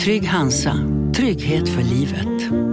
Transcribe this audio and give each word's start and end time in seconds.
Trygg 0.00 0.28
Hansa, 0.28 0.74
trygghet 1.16 1.68
för 1.68 1.82
livet. 1.82 2.68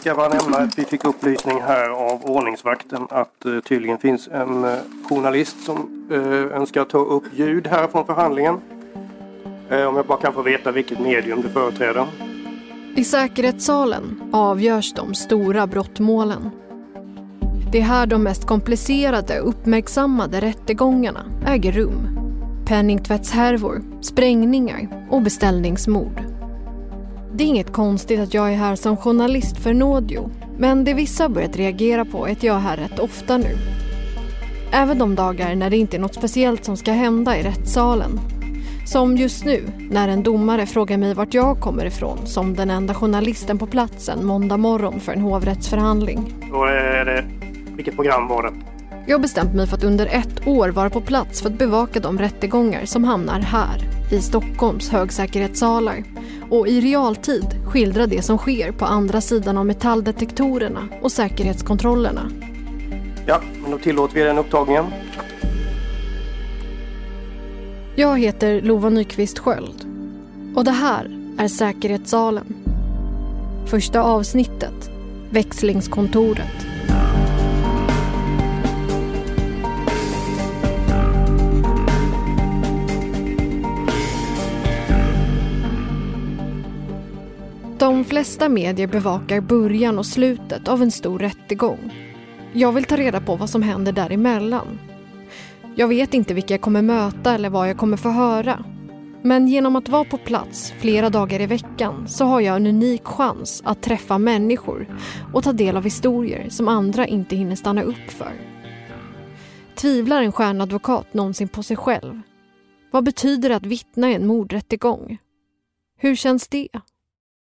ska 0.00 0.14
bara 0.14 0.28
nämna 0.28 0.58
att 0.58 0.78
vi 0.78 0.84
fick 0.84 1.04
upplysning 1.04 1.60
här 1.60 1.88
av 1.88 2.24
ordningsvakten 2.24 3.06
att 3.10 3.44
eh, 3.44 3.60
tydligen 3.60 3.98
finns 3.98 4.28
en 4.28 4.64
eh, 4.64 4.78
journalist 5.08 5.64
som 5.64 6.06
eh, 6.10 6.58
önskar 6.58 6.84
ta 6.84 6.98
upp 6.98 7.24
ljud 7.36 7.66
här 7.66 7.88
från 7.88 8.06
förhandlingen. 8.06 8.54
Om 9.70 9.96
jag 9.96 10.06
bara 10.06 10.18
kan 10.18 10.32
få 10.32 10.42
veta 10.42 10.72
vilket 10.72 11.00
medium 11.00 11.42
du 11.42 11.48
företräder. 11.48 12.06
I 12.96 13.04
säkerhetssalen 13.04 14.30
avgörs 14.32 14.92
de 14.92 15.14
stora 15.14 15.66
brottmålen. 15.66 16.50
Det 17.72 17.78
är 17.78 17.82
här 17.82 18.06
de 18.06 18.22
mest 18.22 18.46
komplicerade 18.46 19.40
och 19.40 19.48
uppmärksammade 19.48 20.40
rättegångarna 20.40 21.24
äger 21.46 21.72
rum. 21.72 22.18
Penningtvättshärvor, 22.66 23.82
sprängningar 24.00 25.06
och 25.10 25.22
beställningsmord. 25.22 26.22
Det 27.34 27.44
är 27.44 27.48
inget 27.48 27.72
konstigt 27.72 28.20
att 28.20 28.34
jag 28.34 28.52
är 28.52 28.56
här 28.56 28.76
som 28.76 28.96
journalist 28.96 29.56
för 29.56 29.74
Nådio. 29.74 30.30
Men 30.58 30.84
det 30.84 30.94
vissa 30.94 31.28
börjat 31.28 31.56
reagera 31.56 32.04
på 32.04 32.28
är 32.28 32.32
att 32.32 32.42
jag 32.42 32.56
är 32.56 32.60
här 32.60 32.76
rätt 32.76 32.98
ofta 32.98 33.36
nu. 33.36 33.56
Även 34.72 34.98
de 34.98 35.14
dagar 35.14 35.54
när 35.54 35.70
det 35.70 35.76
inte 35.76 35.96
är 35.96 36.00
något 36.00 36.14
speciellt 36.14 36.64
som 36.64 36.76
ska 36.76 36.92
hända 36.92 37.38
i 37.38 37.42
rättssalen. 37.42 38.20
Som 38.86 39.16
just 39.16 39.44
nu, 39.44 39.62
när 39.90 40.08
en 40.08 40.22
domare 40.22 40.66
frågar 40.66 40.98
mig 40.98 41.14
vart 41.14 41.34
jag 41.34 41.60
kommer 41.60 41.84
ifrån 41.84 42.18
som 42.26 42.54
den 42.54 42.70
enda 42.70 42.94
journalisten 42.94 43.58
på 43.58 43.66
platsen 43.66 44.26
måndag 44.26 44.56
morgon 44.56 45.00
för 45.00 45.12
en 45.12 45.20
hovrättsförhandling. 45.20 46.34
Då 46.52 46.64
är 46.64 47.04
det, 47.04 47.37
vilket 47.78 47.94
program 47.94 48.28
var 48.28 48.42
det? 48.42 48.52
Jag 49.06 49.16
har 49.16 49.22
bestämt 49.22 49.54
mig 49.54 49.66
för 49.66 49.76
att 49.76 49.84
under 49.84 50.06
ett 50.06 50.46
år 50.46 50.68
vara 50.68 50.90
på 50.90 51.00
plats 51.00 51.42
för 51.42 51.50
att 51.50 51.58
bevaka 51.58 52.00
de 52.00 52.18
rättegångar 52.18 52.84
som 52.84 53.04
hamnar 53.04 53.40
här, 53.40 53.82
i 54.12 54.20
Stockholms 54.20 54.90
högsäkerhetssalar 54.90 56.04
och 56.50 56.68
i 56.68 56.80
realtid 56.80 57.44
skildra 57.66 58.06
det 58.06 58.22
som 58.22 58.38
sker 58.38 58.72
på 58.72 58.84
andra 58.84 59.20
sidan 59.20 59.58
av 59.58 59.66
metalldetektorerna 59.66 60.88
och 61.02 61.12
säkerhetskontrollerna. 61.12 62.30
Ja, 63.26 63.40
men 63.62 63.70
då 63.70 63.78
tillåter 63.78 64.14
vi 64.14 64.22
den 64.22 64.38
upptagningen. 64.38 64.84
Jag 67.96 68.18
heter 68.18 68.60
Lova 68.60 68.88
Nyqvist 68.88 69.38
Sköld 69.38 69.86
och 70.54 70.64
det 70.64 70.70
här 70.70 71.10
är 71.38 71.48
Säkerhetssalen. 71.48 72.54
Första 73.66 74.02
avsnittet, 74.02 74.90
Växlingskontoret. 75.30 76.77
De 87.78 88.04
flesta 88.04 88.48
medier 88.48 88.86
bevakar 88.86 89.40
början 89.40 89.98
och 89.98 90.06
slutet 90.06 90.68
av 90.68 90.82
en 90.82 90.90
stor 90.90 91.18
rättegång. 91.18 91.94
Jag 92.52 92.72
vill 92.72 92.84
ta 92.84 92.96
reda 92.96 93.20
på 93.20 93.36
vad 93.36 93.50
som 93.50 93.62
händer 93.62 93.92
däremellan. 93.92 94.78
Jag 95.74 95.88
vet 95.88 96.14
inte 96.14 96.34
vilka 96.34 96.54
jag 96.54 96.60
kommer 96.60 96.82
möta 96.82 97.34
eller 97.34 97.50
vad 97.50 97.68
jag 97.68 97.76
kommer 97.76 97.96
få 97.96 98.08
höra. 98.08 98.64
Men 99.22 99.48
genom 99.48 99.76
att 99.76 99.88
vara 99.88 100.04
på 100.04 100.18
plats 100.18 100.72
flera 100.78 101.10
dagar 101.10 101.40
i 101.40 101.46
veckan 101.46 102.08
så 102.08 102.24
har 102.24 102.40
jag 102.40 102.56
en 102.56 102.66
unik 102.66 103.04
chans 103.04 103.62
att 103.64 103.82
träffa 103.82 104.18
människor 104.18 104.98
och 105.34 105.44
ta 105.44 105.52
del 105.52 105.76
av 105.76 105.84
historier 105.84 106.48
som 106.48 106.68
andra 106.68 107.06
inte 107.06 107.36
hinner 107.36 107.56
stanna 107.56 107.82
upp 107.82 108.10
för. 108.10 108.32
Tvivlar 109.74 110.22
en 110.22 110.32
stjärnadvokat 110.32 111.14
någonsin 111.14 111.48
på 111.48 111.62
sig 111.62 111.76
själv? 111.76 112.20
Vad 112.90 113.04
betyder 113.04 113.48
det 113.48 113.56
att 113.56 113.66
vittna 113.66 114.10
i 114.10 114.14
en 114.14 114.26
mordrättegång? 114.26 115.18
Hur 116.00 116.16
känns 116.16 116.48
det? 116.48 116.68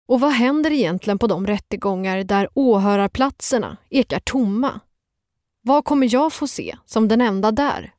Och 0.07 0.21
vad 0.21 0.33
händer 0.33 0.73
egentligen 0.73 1.19
på 1.19 1.27
de 1.27 1.47
rättegångar 1.47 2.25
där 2.25 2.49
åhörarplatserna 2.55 3.77
ekar 3.91 4.21
tomma? 4.21 4.81
Vad 5.63 5.85
kommer 5.85 6.15
jag 6.15 6.33
få 6.33 6.47
se 6.47 6.77
som 6.85 7.09
den 7.09 7.21
enda 7.21 7.53
där? 7.53 7.93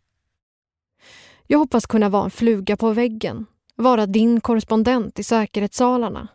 Jag 1.47 1.59
hoppas 1.59 1.85
kunna 1.85 2.09
vara 2.09 2.23
en 2.23 2.31
fluga 2.31 2.77
på 2.77 2.91
väggen, 2.91 3.45
vara 3.75 4.05
din 4.05 4.41
korrespondent 4.41 5.19
i 5.19 5.23
säkerhetssalarna. 5.23 6.27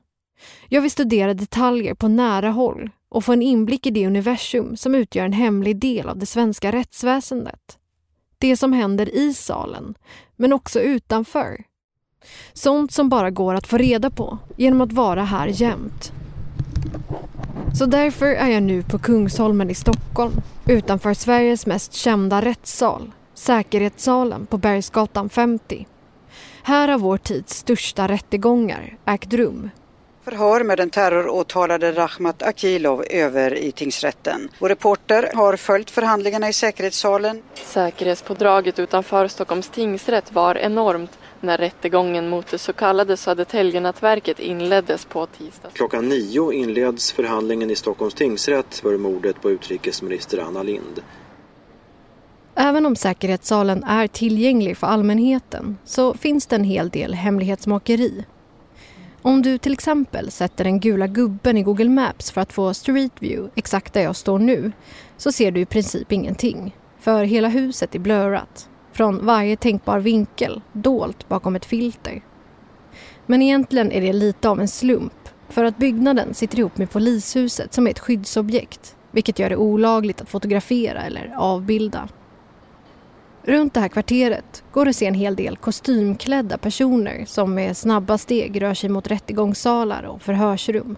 Jag 0.68 0.82
vill 0.82 0.90
studera 0.90 1.34
detaljer 1.34 1.94
på 1.94 2.08
nära 2.08 2.50
håll 2.50 2.90
och 3.08 3.24
få 3.24 3.32
en 3.32 3.42
inblick 3.42 3.86
i 3.86 3.90
det 3.90 4.06
universum 4.06 4.76
som 4.76 4.94
utgör 4.94 5.24
en 5.24 5.32
hemlig 5.32 5.76
del 5.76 6.08
av 6.08 6.18
det 6.18 6.26
svenska 6.26 6.72
rättsväsendet. 6.72 7.78
Det 8.38 8.56
som 8.56 8.72
händer 8.72 9.14
i 9.14 9.34
salen, 9.34 9.94
men 10.36 10.52
också 10.52 10.80
utanför. 10.80 11.64
Sånt 12.52 12.92
som 12.92 13.08
bara 13.08 13.30
går 13.30 13.54
att 13.54 13.66
få 13.66 13.76
reda 13.76 14.10
på 14.10 14.38
genom 14.56 14.80
att 14.80 14.92
vara 14.92 15.22
här 15.24 15.46
jämt. 15.46 16.12
Så 17.78 17.86
därför 17.86 18.26
är 18.26 18.48
jag 18.48 18.62
nu 18.62 18.82
på 18.82 18.98
Kungsholmen 18.98 19.70
i 19.70 19.74
Stockholm 19.74 20.32
utanför 20.66 21.14
Sveriges 21.14 21.66
mest 21.66 21.92
kända 21.92 22.42
rättssal, 22.42 23.12
Säkerhetssalen 23.34 24.46
på 24.46 24.58
Bergsgatan 24.58 25.28
50. 25.28 25.86
Här 26.62 26.88
har 26.88 26.98
vår 26.98 27.16
tids 27.16 27.56
största 27.56 28.08
rättegångar 28.08 28.96
ägt 29.06 29.34
rum. 29.34 29.70
Förhör 30.24 30.64
med 30.64 30.78
den 30.78 30.90
terroråtalade 30.90 31.92
Rahmat 31.92 32.42
Akilov 32.42 33.04
över 33.10 33.54
i 33.54 33.72
tingsrätten. 33.72 34.48
Vår 34.58 34.68
reporter 34.68 35.30
har 35.34 35.56
följt 35.56 35.90
förhandlingarna 35.90 36.48
i 36.48 36.52
säkerhetssalen. 36.52 37.42
Säkerhetspådraget 37.54 38.78
utanför 38.78 39.28
Stockholms 39.28 39.68
tingsrätt 39.68 40.32
var 40.32 40.54
enormt 40.54 41.18
när 41.42 41.58
rättegången 41.58 42.28
mot 42.28 42.46
det 42.46 42.58
så 42.58 42.72
kallade 42.72 43.16
Södertäljenätverket 43.16 44.40
inleddes 44.40 45.04
på 45.04 45.26
tisdag. 45.26 45.68
Klockan 45.72 46.08
nio 46.08 46.52
inleds 46.52 47.12
förhandlingen 47.12 47.70
i 47.70 47.76
Stockholms 47.76 48.14
tingsrätt 48.14 48.74
för 48.74 48.96
mordet 48.96 49.42
på 49.42 49.50
utrikesminister 49.50 50.38
Anna 50.38 50.62
Lind. 50.62 51.02
Även 52.54 52.86
om 52.86 52.96
säkerhetssalen 52.96 53.84
är 53.84 54.06
tillgänglig 54.06 54.76
för 54.76 54.86
allmänheten 54.86 55.78
så 55.84 56.14
finns 56.14 56.46
det 56.46 56.56
en 56.56 56.64
hel 56.64 56.88
del 56.88 57.14
hemlighetsmakeri. 57.14 58.24
Om 59.22 59.42
du 59.42 59.58
till 59.58 59.72
exempel 59.72 60.30
sätter 60.30 60.64
den 60.64 60.80
gula 60.80 61.06
gubben 61.06 61.58
i 61.58 61.62
Google 61.62 61.88
Maps 61.88 62.30
för 62.30 62.40
att 62.40 62.52
få 62.52 62.74
Street 62.74 63.12
View 63.18 63.50
exakt 63.54 63.92
där 63.92 64.02
jag 64.02 64.16
står 64.16 64.38
nu 64.38 64.72
så 65.16 65.32
ser 65.32 65.50
du 65.50 65.60
i 65.60 65.66
princip 65.66 66.12
ingenting. 66.12 66.76
För 67.00 67.24
hela 67.24 67.48
huset 67.48 67.94
är 67.94 67.98
blurrat. 67.98 68.68
Från 68.92 69.26
varje 69.26 69.56
tänkbar 69.56 69.98
vinkel, 69.98 70.60
dolt 70.72 71.28
bakom 71.28 71.56
ett 71.56 71.64
filter. 71.64 72.22
Men 73.26 73.42
egentligen 73.42 73.92
är 73.92 74.00
det 74.00 74.12
lite 74.12 74.48
av 74.48 74.60
en 74.60 74.68
slump 74.68 75.28
för 75.48 75.64
att 75.64 75.78
byggnaden 75.78 76.34
sitter 76.34 76.58
ihop 76.58 76.78
med 76.78 76.90
polishuset 76.90 77.74
som 77.74 77.86
är 77.86 77.90
ett 77.90 77.98
skyddsobjekt 77.98 78.96
vilket 79.12 79.38
gör 79.38 79.50
det 79.50 79.56
olagligt 79.56 80.20
att 80.20 80.28
fotografera 80.28 81.02
eller 81.02 81.34
avbilda. 81.36 82.08
Runt 83.42 83.74
det 83.74 83.80
här 83.80 83.88
kvarteret 83.88 84.64
går 84.72 84.84
det 84.84 84.88
att 84.88 84.96
se 84.96 85.06
en 85.06 85.14
hel 85.14 85.36
del 85.36 85.56
kostymklädda 85.56 86.58
personer 86.58 87.24
som 87.26 87.54
med 87.54 87.76
snabba 87.76 88.18
steg 88.18 88.62
rör 88.62 88.74
sig 88.74 88.90
mot 88.90 89.06
rättegångssalar 89.10 90.02
och 90.02 90.22
förhörsrum. 90.22 90.96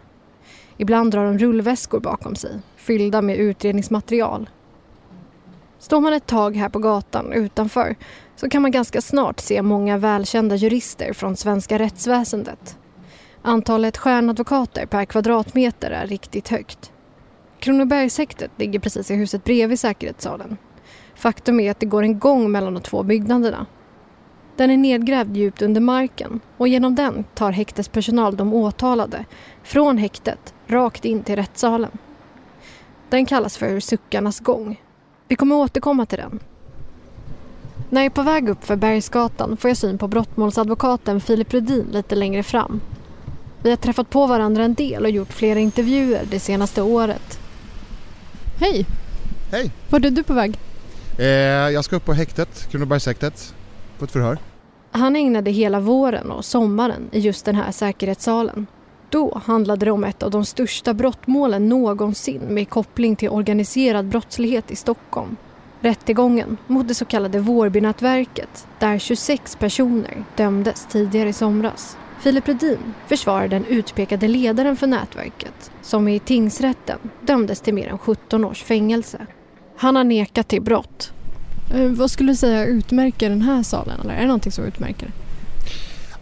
Ibland 0.77 1.11
drar 1.11 1.25
de 1.25 1.39
rullväskor 1.39 2.01
bakom 2.01 2.37
sig, 2.37 2.61
fyllda 2.77 3.23
med 3.23 3.37
utredningsmaterial. 3.37 4.51
Står 5.85 6.01
man 6.01 6.13
ett 6.13 6.27
tag 6.27 6.57
här 6.57 6.69
på 6.69 6.79
gatan 6.79 7.33
utanför 7.33 7.97
så 8.37 8.49
kan 8.49 8.63
man 8.63 8.71
ganska 8.71 9.01
snart 9.01 9.41
se 9.41 9.63
många 9.63 9.99
välkända 9.99 10.57
jurister 10.57 11.13
från 11.13 11.37
svenska 11.37 11.79
rättsväsendet. 11.79 12.79
Antalet 13.43 13.97
stjärnadvokater 13.97 14.87
per 14.87 15.05
kvadratmeter 15.05 15.91
är 15.91 16.07
riktigt 16.07 16.49
högt. 16.49 16.93
Kronobergshäktet 17.59 18.51
ligger 18.57 18.79
precis 18.79 19.11
i 19.11 19.15
huset 19.15 19.45
bredvid 19.45 19.81
säkerhetssalen. 19.81 20.57
Faktum 21.15 21.61
är 21.61 21.71
att 21.71 21.81
det 21.81 21.87
går 21.87 22.03
en 22.03 22.19
gång 22.19 22.53
mellan 22.53 22.75
de 22.75 22.83
två 22.83 23.03
byggnaderna. 23.03 23.67
Den 24.57 24.71
är 24.71 24.77
nedgrävd 24.77 25.37
djupt 25.37 25.63
under 25.63 25.81
marken 25.81 26.41
och 26.57 26.69
genom 26.69 26.95
den 26.95 27.25
tar 27.35 27.53
häktespersonal 27.53 28.37
de 28.37 28.55
åtalade 28.55 29.25
från 29.63 29.99
häktet 29.99 30.55
rakt 30.67 31.05
in 31.05 31.23
till 31.23 31.37
rättssalen. 31.37 31.91
Den 33.09 33.27
kallas 33.27 33.57
för 33.57 33.81
Suckarnas 33.81 34.41
gång. 34.41 34.81
Vi 35.35 35.39
kommer 35.39 35.57
återkomma 35.57 36.07
till 36.07 36.19
den. 36.19 36.41
När 37.91 38.01
jag 38.01 38.07
är 38.07 38.11
på 38.11 38.23
väg 38.23 38.49
upp 38.49 38.65
för 38.65 38.77
Bergsgatan 38.77 39.57
får 39.57 39.71
jag 39.71 39.77
syn 39.77 39.99
på 39.99 40.09
brottmålsadvokaten 40.09 41.21
Filip 41.21 41.55
Rudin 41.55 41.87
lite 41.93 42.15
längre 42.15 42.43
fram. 42.43 42.81
Vi 43.63 43.71
har 43.71 43.77
träffat 43.77 44.11
på 44.11 44.27
varandra 44.27 44.65
en 44.65 44.75
del 44.75 45.05
och 45.05 45.11
gjort 45.11 45.33
flera 45.33 45.59
intervjuer 45.59 46.25
det 46.31 46.41
senaste 46.41 46.83
året. 46.83 47.39
Hej! 48.61 48.87
Hej! 49.53 49.71
Vart 49.91 50.05
är 50.05 50.11
du 50.11 50.23
på 50.23 50.35
väg? 50.35 50.59
Eh, 51.19 51.27
jag 51.27 51.85
ska 51.85 51.97
upp 51.97 52.05
på 52.05 52.13
häktet, 52.13 52.69
Kronobergshäktet, 52.71 53.55
på 53.99 54.05
ett 54.05 54.11
förhör. 54.11 54.39
Han 54.91 55.17
ägnade 55.17 55.51
hela 55.51 55.81
våren 55.81 56.31
och 56.31 56.45
sommaren 56.45 57.09
i 57.13 57.19
just 57.19 57.45
den 57.45 57.55
här 57.55 57.73
säkerhetssalen. 57.73 58.67
Då 59.15 59.43
handlade 59.45 59.85
det 59.85 59.91
om 59.91 60.05
ett 60.05 60.23
av 60.23 60.31
de 60.31 60.45
största 60.45 60.95
brottmålen 60.95 61.69
någonsin 61.69 62.41
med 62.41 62.69
koppling 62.69 63.17
till 63.17 63.29
organiserad 63.29 64.07
brottslighet 64.07 64.71
i 64.71 64.77
Stockholm. 64.77 65.37
Rättegången 65.81 66.57
mot 66.67 66.89
det 66.89 66.95
så 66.95 67.05
kallade 67.05 67.39
Vårbynätverket 67.39 68.67
där 68.79 68.99
26 68.99 69.57
personer 69.57 70.25
dömdes 70.37 70.87
tidigare 70.87 71.29
i 71.29 71.33
somras. 71.33 71.97
Filip 72.21 72.49
Rudin 72.49 72.79
försvarar 73.07 73.49
den 73.49 73.65
utpekade 73.65 74.29
ledaren 74.29 74.77
för 74.77 74.87
nätverket 74.87 75.71
som 75.83 76.09
i 76.09 76.19
tingsrätten 76.19 76.99
dömdes 77.21 77.61
till 77.61 77.75
mer 77.75 77.89
än 77.89 77.99
17 77.99 78.45
års 78.45 78.63
fängelse. 78.63 79.27
Han 79.77 79.97
har 79.97 80.05
nekat 80.05 80.49
till 80.49 80.63
brott. 80.63 81.13
Eh, 81.75 81.89
vad 81.89 82.11
skulle 82.11 82.33
du 82.33 82.37
säga 82.37 82.67
utmärker 82.67 83.29
den 83.31 83.43
här 83.43 83.63
salen? 83.63 84.01
Eller 84.01 84.15
är 84.15 84.21
det 84.21 84.27
någonting 84.27 84.53
som 84.53 84.65
utmärker? 84.65 85.09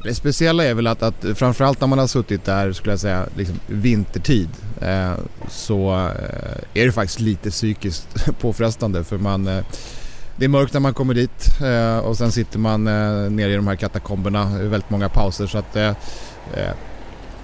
Det 0.04 0.14
speciella 0.14 0.64
är 0.64 0.74
väl 0.74 0.86
att, 0.86 1.02
att 1.02 1.24
framförallt 1.34 1.80
när 1.80 1.88
man 1.88 1.98
har 1.98 2.06
suttit 2.06 2.44
där, 2.44 2.72
skulle 2.72 2.92
jag 2.92 3.00
säga, 3.00 3.26
liksom 3.36 3.56
vintertid 3.66 4.48
eh, 4.80 5.12
så 5.48 5.92
eh, 5.92 6.82
är 6.82 6.86
det 6.86 6.92
faktiskt 6.92 7.20
lite 7.20 7.50
psykiskt 7.50 8.28
påfrestande 8.40 9.04
för 9.04 9.18
man 9.18 9.48
eh, 9.48 9.64
det 10.36 10.44
är 10.44 10.48
mörkt 10.48 10.72
när 10.72 10.80
man 10.80 10.94
kommer 10.94 11.14
dit 11.14 11.60
eh, 11.62 11.98
och 11.98 12.18
sen 12.18 12.32
sitter 12.32 12.58
man 12.58 12.86
eh, 12.86 13.30
nere 13.30 13.52
i 13.52 13.56
de 13.56 13.66
här 13.66 13.76
katakomberna, 13.76 14.58
väldigt 14.58 14.90
många 14.90 15.08
pauser 15.08 15.46
så 15.46 15.58
att 15.58 15.76
eh, 15.76 15.88
eh, 16.54 16.72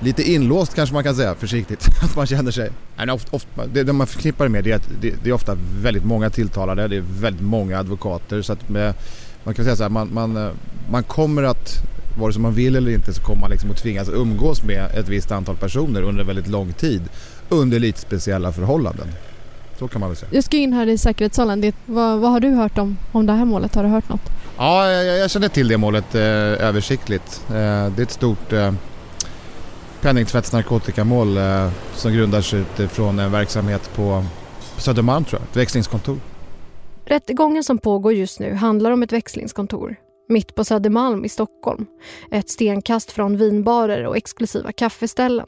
lite 0.01 0.31
inlåst 0.31 0.75
kanske 0.75 0.95
man 0.95 1.05
kan 1.05 1.15
säga 1.15 1.35
försiktigt. 1.35 1.89
Att 2.03 2.17
man 2.17 2.27
känner 2.27 2.51
sig... 2.51 2.71
Nej, 2.97 3.11
ofta, 3.11 3.37
ofta, 3.37 3.67
det, 3.67 3.83
det 3.83 3.93
man 3.93 4.07
förknippar 4.07 4.45
det 4.45 4.51
med 4.51 4.65
det 4.65 4.73
är 4.73 4.77
att 4.77 4.89
det, 5.01 5.15
det, 5.23 5.31
är 5.31 5.35
ofta 5.35 5.57
väldigt 5.81 6.05
många 6.05 6.31
tilltalade, 6.31 6.89
det 6.89 6.97
är 6.97 7.05
väldigt 7.21 7.43
många 7.43 7.79
advokater 7.79 8.43
så 8.43 8.53
att 8.53 8.69
med, 8.69 8.95
man 9.45 9.55
kan 9.55 9.65
säga 9.65 9.77
så 9.77 9.83
här, 9.83 9.91
man, 9.91 10.15
man, 10.15 10.37
eh, 10.37 10.53
man 10.91 11.03
kommer 11.03 11.43
att 11.43 11.75
vare 12.19 12.33
sig 12.33 12.43
man 12.43 12.55
vill 12.55 12.77
eller 12.77 12.91
inte 12.91 13.15
så 13.15 13.23
kommer 13.23 13.41
man 13.41 13.51
liksom 13.51 13.71
att 13.71 13.77
tvingas 13.77 14.09
umgås 14.09 14.63
med 14.63 14.91
ett 14.95 15.09
visst 15.09 15.31
antal 15.31 15.57
personer 15.57 16.03
under 16.03 16.25
väldigt 16.25 16.47
lång 16.47 16.73
tid 16.73 17.03
under 17.49 17.79
lite 17.79 18.01
speciella 18.01 18.53
förhållanden. 18.53 19.09
Så 19.79 19.89
kan 19.89 20.01
man 20.01 20.11
väl 20.11 20.17
säga. 20.17 20.31
Jag 20.33 20.45
ska 20.45 20.57
in 20.57 20.73
här 20.73 20.87
i 20.87 20.99
säkerhetssalen. 20.99 21.61
Det, 21.61 21.75
vad, 21.87 22.19
vad, 22.19 22.31
har 22.31 22.41
du 22.41 22.49
hört 22.49 22.79
om, 22.79 22.97
om 23.13 23.27
det 23.27 23.33
här 23.33 23.45
målet? 23.45 23.75
Har 23.75 23.83
du 23.83 23.89
hört 23.89 24.09
något? 24.09 24.31
Ja, 24.59 24.91
jag, 24.91 25.19
jag 25.19 25.31
känner 25.31 25.49
till 25.49 25.69
det 25.69 25.77
målet 25.77 26.15
eh, 26.15 26.23
översiktligt. 26.23 27.45
Eh, 27.49 27.55
det 27.55 27.99
är 27.99 28.03
ett 28.03 28.11
stort 28.11 28.53
eh, 28.53 28.73
penningtvätts 30.01 30.53
narkotikamål 30.53 31.37
eh, 31.37 31.71
som 31.95 32.13
grundar 32.13 32.41
sig 32.41 32.61
utifrån 32.61 33.19
en 33.19 33.33
verksamhet 33.33 33.91
på 33.95 34.25
Södermalm 34.77 35.25
tror 35.25 35.41
jag, 35.41 35.49
ett 35.51 35.57
växlingskontor. 35.57 36.19
Rättegången 37.05 37.65
som 37.65 37.79
pågår 37.79 38.13
just 38.13 38.41
nu 38.41 38.55
handlar 38.55 38.91
om 38.91 39.03
ett 39.03 39.13
växlingskontor 39.13 39.97
mitt 40.29 40.55
på 40.55 40.65
Södermalm 40.65 41.25
i 41.25 41.29
Stockholm. 41.29 41.87
Ett 42.31 42.51
stenkast 42.51 43.13
från 43.13 43.37
vinbarer 43.37 44.07
och 44.07 44.17
exklusiva 44.17 44.73
kaffeställen. 44.73 45.47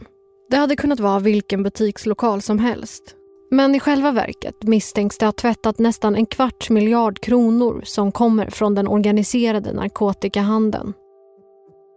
Det 0.50 0.56
hade 0.56 0.76
kunnat 0.76 1.00
vara 1.00 1.18
vilken 1.18 1.62
butikslokal 1.62 2.42
som 2.42 2.58
helst. 2.58 3.16
Men 3.50 3.74
i 3.74 3.80
själva 3.80 4.12
verket 4.12 4.62
misstänks 4.62 5.18
det 5.18 5.26
ha 5.26 5.32
tvättat 5.32 5.78
nästan 5.78 6.16
en 6.16 6.26
kvarts 6.26 6.70
miljard 6.70 7.20
kronor 7.20 7.82
som 7.84 8.12
kommer 8.12 8.50
från 8.50 8.74
den 8.74 8.88
organiserade 8.88 9.72
narkotikahandeln. 9.72 10.92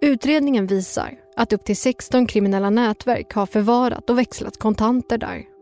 Utredningen 0.01 0.67
visar 0.67 1.11
att 1.35 1.53
upp 1.53 1.65
till 1.65 1.77
16 1.77 2.27
kriminella 2.27 2.69
nätverk 2.69 3.33
har 3.33 3.45
förvarat 3.45 4.09
och 4.09 4.17
växlat 4.17 4.57
kontanter 4.57 5.17
där. 5.17 5.52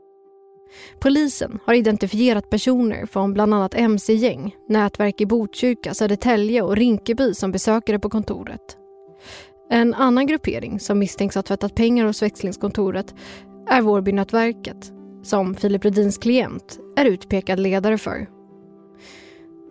Polisen 0.99 1.59
har 1.65 1.73
identifierat 1.73 2.49
personer 2.49 3.05
från 3.05 3.33
bland 3.33 3.53
annat 3.53 3.75
mc-gäng, 3.75 4.55
nätverk 4.69 5.21
i 5.21 5.25
Botkyrka, 5.25 5.93
Södertälje 5.93 6.61
och 6.61 6.75
Rinkeby 6.75 7.33
som 7.33 7.51
besökare 7.51 7.99
på 7.99 8.09
kontoret. 8.09 8.77
En 9.69 9.93
annan 9.93 10.27
gruppering 10.27 10.79
som 10.79 10.99
misstänks 10.99 11.35
ha 11.35 11.41
tvättat 11.41 11.75
pengar 11.75 12.05
hos 12.05 12.21
växlingskontoret 12.21 13.15
är 13.69 13.81
Vårbynätverket 13.81 14.91
som 15.23 15.55
Filip 15.55 15.85
Rudins 15.85 16.17
klient 16.17 16.79
är 16.95 17.05
utpekad 17.05 17.59
ledare 17.59 17.97
för. 17.97 18.27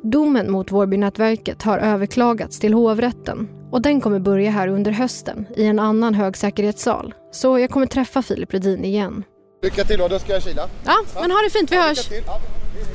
Domen 0.03 0.53
mot 0.53 0.73
Vårbynätverket 0.73 1.63
har 1.63 1.79
överklagats 1.79 2.59
till 2.59 2.75
hovrätten 2.75 3.49
och 3.71 3.83
den 3.83 4.01
kommer 4.01 4.19
börja 4.19 4.51
här 4.51 4.69
under 4.69 4.93
hösten 4.93 5.47
i 5.57 5.65
en 5.65 5.79
annan 5.79 6.15
högsäkerhetssal. 6.15 7.15
Så 7.31 7.59
jag 7.59 7.71
kommer 7.71 7.87
träffa 7.87 8.23
Filip 8.23 8.55
Rudin 8.55 8.85
igen. 8.85 9.25
Lycka 9.63 9.85
till 9.85 9.99
då, 9.99 10.09
då 10.09 10.19
ska 10.19 10.33
jag 10.33 10.43
kila. 10.43 10.69
Ja, 10.85 11.05
men 11.15 11.31
ha 11.31 11.39
det 11.43 11.51
fint, 11.51 11.73
vi 11.73 11.77
ja, 11.77 11.83
hörs. 11.83 12.09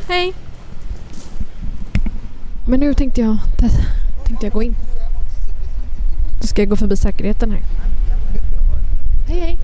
Hej. 0.07 0.33
Men 2.67 2.79
nu 2.79 2.94
tänkte 2.94 3.21
jag, 3.21 3.38
tänkte 4.25 4.45
jag 4.45 4.53
gå 4.53 4.63
in. 4.63 4.75
Då 6.41 6.47
ska 6.47 6.62
jag 6.62 6.69
gå 6.69 6.75
förbi 6.75 6.97
säkerheten 6.97 7.51
här. 7.51 7.62
Hej, 9.27 9.39
hej. 9.39 9.57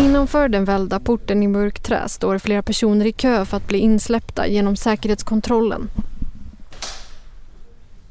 Innanför 0.00 0.48
den 0.48 0.64
välda 0.64 1.00
porten 1.00 1.42
i 1.42 1.48
mörkträ 1.48 2.08
står 2.08 2.38
flera 2.38 2.62
personer 2.62 3.06
i 3.06 3.12
kö 3.12 3.44
för 3.44 3.56
att 3.56 3.68
bli 3.68 3.78
insläppta 3.78 4.46
genom 4.46 4.76
säkerhetskontrollen. 4.76 5.90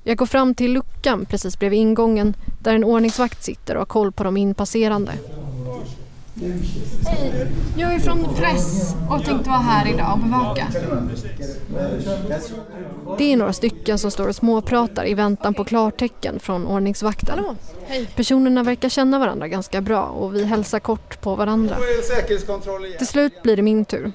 Jag 0.03 0.17
går 0.17 0.25
fram 0.25 0.55
till 0.55 0.73
luckan 0.73 1.25
precis 1.25 1.59
bredvid 1.59 1.79
ingången 1.79 2.33
där 2.61 2.75
en 2.75 2.83
ordningsvakt 2.83 3.43
sitter 3.43 3.75
och 3.75 3.79
har 3.79 3.85
koll 3.85 4.11
på 4.11 4.23
de 4.23 4.37
inpasserande. 4.37 5.11
Hej, 6.41 7.47
jag 7.77 7.93
är 7.93 7.99
från 7.99 8.35
press 8.35 8.95
och 9.09 9.25
tänkte 9.25 9.49
vara 9.49 9.59
här 9.59 9.93
idag 9.93 10.13
och 10.13 10.19
bevaka. 10.19 10.67
Det 13.17 13.33
är 13.33 13.37
några 13.37 13.53
stycken 13.53 13.99
som 13.99 14.11
står 14.11 14.27
och 14.27 14.35
småpratar 14.35 15.07
i 15.07 15.13
väntan 15.13 15.53
på 15.53 15.63
klartecken 15.63 16.39
från 16.39 16.67
ordningsvakten. 16.67 17.39
Hallå. 17.39 17.55
Hej. 17.85 18.09
Personerna 18.15 18.63
verkar 18.63 18.89
känna 18.89 19.19
varandra 19.19 19.47
ganska 19.47 19.81
bra 19.81 20.03
och 20.03 20.35
vi 20.35 20.43
hälsar 20.43 20.79
kort 20.79 21.21
på 21.21 21.35
varandra. 21.35 21.77
Till 22.97 23.07
slut 23.07 23.43
blir 23.43 23.55
det 23.55 23.61
min 23.61 23.85
tur. 23.85 24.11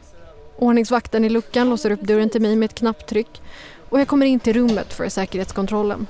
Ordningsvakten 0.59 1.25
i 1.25 1.29
luckan 1.29 1.71
låser 1.71 1.91
upp 1.91 2.01
dörren 2.01 2.31
till 2.31 2.43
mig 2.43 2.57
med 2.57 2.67
ett 2.67 2.75
knapptryck 2.75 3.43
och 3.89 4.01
jag 4.01 4.09
kommer 4.09 4.27
in 4.27 4.41
till 4.41 4.53
rummet 4.53 4.93
för 4.93 5.09
säkerhetskontrollen. 5.09 6.07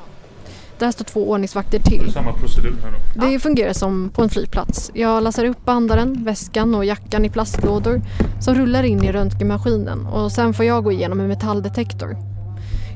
Där 0.78 0.90
står 0.90 1.04
två 1.04 1.31
ordningsvakter 1.31 1.78
till. 1.78 2.12
Samma 2.12 2.33
procedur 2.33 2.76
här 2.83 2.93
då? 3.14 3.26
Det 3.26 3.38
fungerar 3.38 3.73
som 3.73 4.11
på 4.11 4.23
en 4.23 4.28
flygplats. 4.28 4.90
Jag 4.95 5.23
lassar 5.23 5.45
upp 5.45 5.64
bandaren, 5.64 6.25
väskan 6.25 6.75
och 6.75 6.85
jackan 6.85 7.25
i 7.25 7.31
plastlådor 7.31 8.00
som 8.40 8.54
rullar 8.54 8.83
in 8.83 9.04
i 9.04 9.12
röntgenmaskinen 9.12 10.07
och 10.07 10.33
sen 10.33 10.54
får 10.54 10.64
jag 10.64 10.85
gå 10.85 10.93
igenom 10.93 11.21
en 11.21 11.28
metalldetektor. 11.28 12.16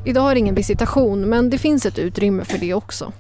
Idag 0.07 0.31
är 0.31 0.35
det 0.35 0.39
ingen 0.39 0.55
visitation 0.55 1.29
men 1.29 1.51
det 1.51 1.59
finns 1.59 1.87
ett 1.87 1.99
utrymme 1.99 2.45
för 2.45 2.59
det 2.59 2.75
också. 2.75 3.13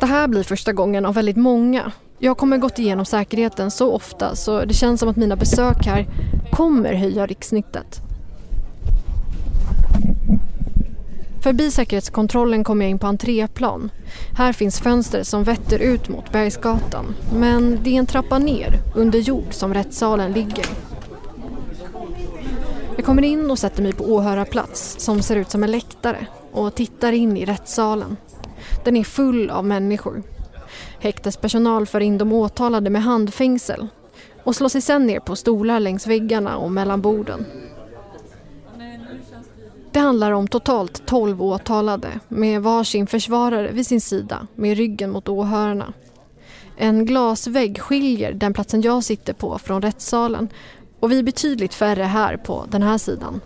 Det 0.00 0.06
här 0.06 0.28
blir 0.28 0.42
första 0.42 0.72
gången 0.72 1.06
av 1.06 1.14
väldigt 1.14 1.36
många. 1.36 1.92
Jag 2.18 2.38
kommer 2.38 2.58
gått 2.58 2.78
igenom 2.78 3.04
säkerheten 3.04 3.70
så 3.70 3.92
ofta 3.92 4.36
så 4.36 4.64
det 4.64 4.74
känns 4.74 5.00
som 5.00 5.08
att 5.08 5.16
mina 5.16 5.36
besök 5.36 5.86
här 5.86 6.06
kommer 6.52 6.94
höja 6.94 7.26
rikssnittet. 7.26 8.03
Förbi 11.44 11.70
säkerhetskontrollen 11.70 12.64
kommer 12.64 12.84
jag 12.84 12.90
in 12.90 12.98
på 12.98 13.06
entréplan. 13.06 13.90
Här 14.36 14.52
finns 14.52 14.80
fönster 14.80 15.22
som 15.22 15.44
vetter 15.44 15.78
ut 15.78 16.08
mot 16.08 16.32
Bergsgatan. 16.32 17.14
Men 17.34 17.78
det 17.82 17.90
är 17.90 17.98
en 17.98 18.06
trappa 18.06 18.38
ner, 18.38 18.80
under 18.94 19.18
jord, 19.18 19.46
som 19.50 19.74
rättssalen 19.74 20.32
ligger. 20.32 20.66
Jag 22.96 23.04
kommer 23.04 23.22
in 23.22 23.50
och 23.50 23.58
sätter 23.58 23.82
mig 23.82 23.92
på 23.92 24.04
åhörarplats 24.04 24.96
som 24.98 25.22
ser 25.22 25.36
ut 25.36 25.50
som 25.50 25.64
en 25.64 25.70
läktare 25.70 26.26
och 26.52 26.74
tittar 26.74 27.12
in 27.12 27.36
i 27.36 27.44
rättssalen. 27.44 28.16
Den 28.84 28.96
är 28.96 29.04
full 29.04 29.50
av 29.50 29.64
människor. 29.64 30.22
Häktespersonal 30.98 31.86
för 31.86 32.00
in 32.00 32.18
de 32.18 32.32
åtalade 32.32 32.90
med 32.90 33.02
handfängsel 33.02 33.86
och 34.44 34.56
slår 34.56 34.68
sig 34.68 34.80
sen 34.80 35.06
ner 35.06 35.20
på 35.20 35.36
stolar 35.36 35.80
längs 35.80 36.06
väggarna 36.06 36.56
och 36.56 36.70
mellan 36.70 37.00
borden. 37.00 37.44
Det 39.94 40.00
handlar 40.00 40.32
om 40.32 40.48
totalt 40.48 41.06
12 41.06 41.42
åtalade 41.42 42.08
med 42.28 42.62
varsin 42.62 43.06
försvarare 43.06 43.72
vid 43.72 43.86
sin 43.86 44.00
sida 44.00 44.46
med 44.54 44.76
ryggen 44.76 45.10
mot 45.10 45.28
åhörarna. 45.28 45.92
En 46.76 47.06
glasvägg 47.06 47.80
skiljer 47.80 48.32
den 48.32 48.54
platsen 48.54 48.82
jag 48.82 49.04
sitter 49.04 49.32
på 49.32 49.58
från 49.58 49.82
rättssalen 49.82 50.48
och 51.00 51.12
vi 51.12 51.18
är 51.18 51.22
betydligt 51.22 51.74
färre 51.74 52.02
här 52.02 52.36
på 52.36 52.64
den 52.70 52.82
här 52.82 52.98
sidan. 52.98 53.40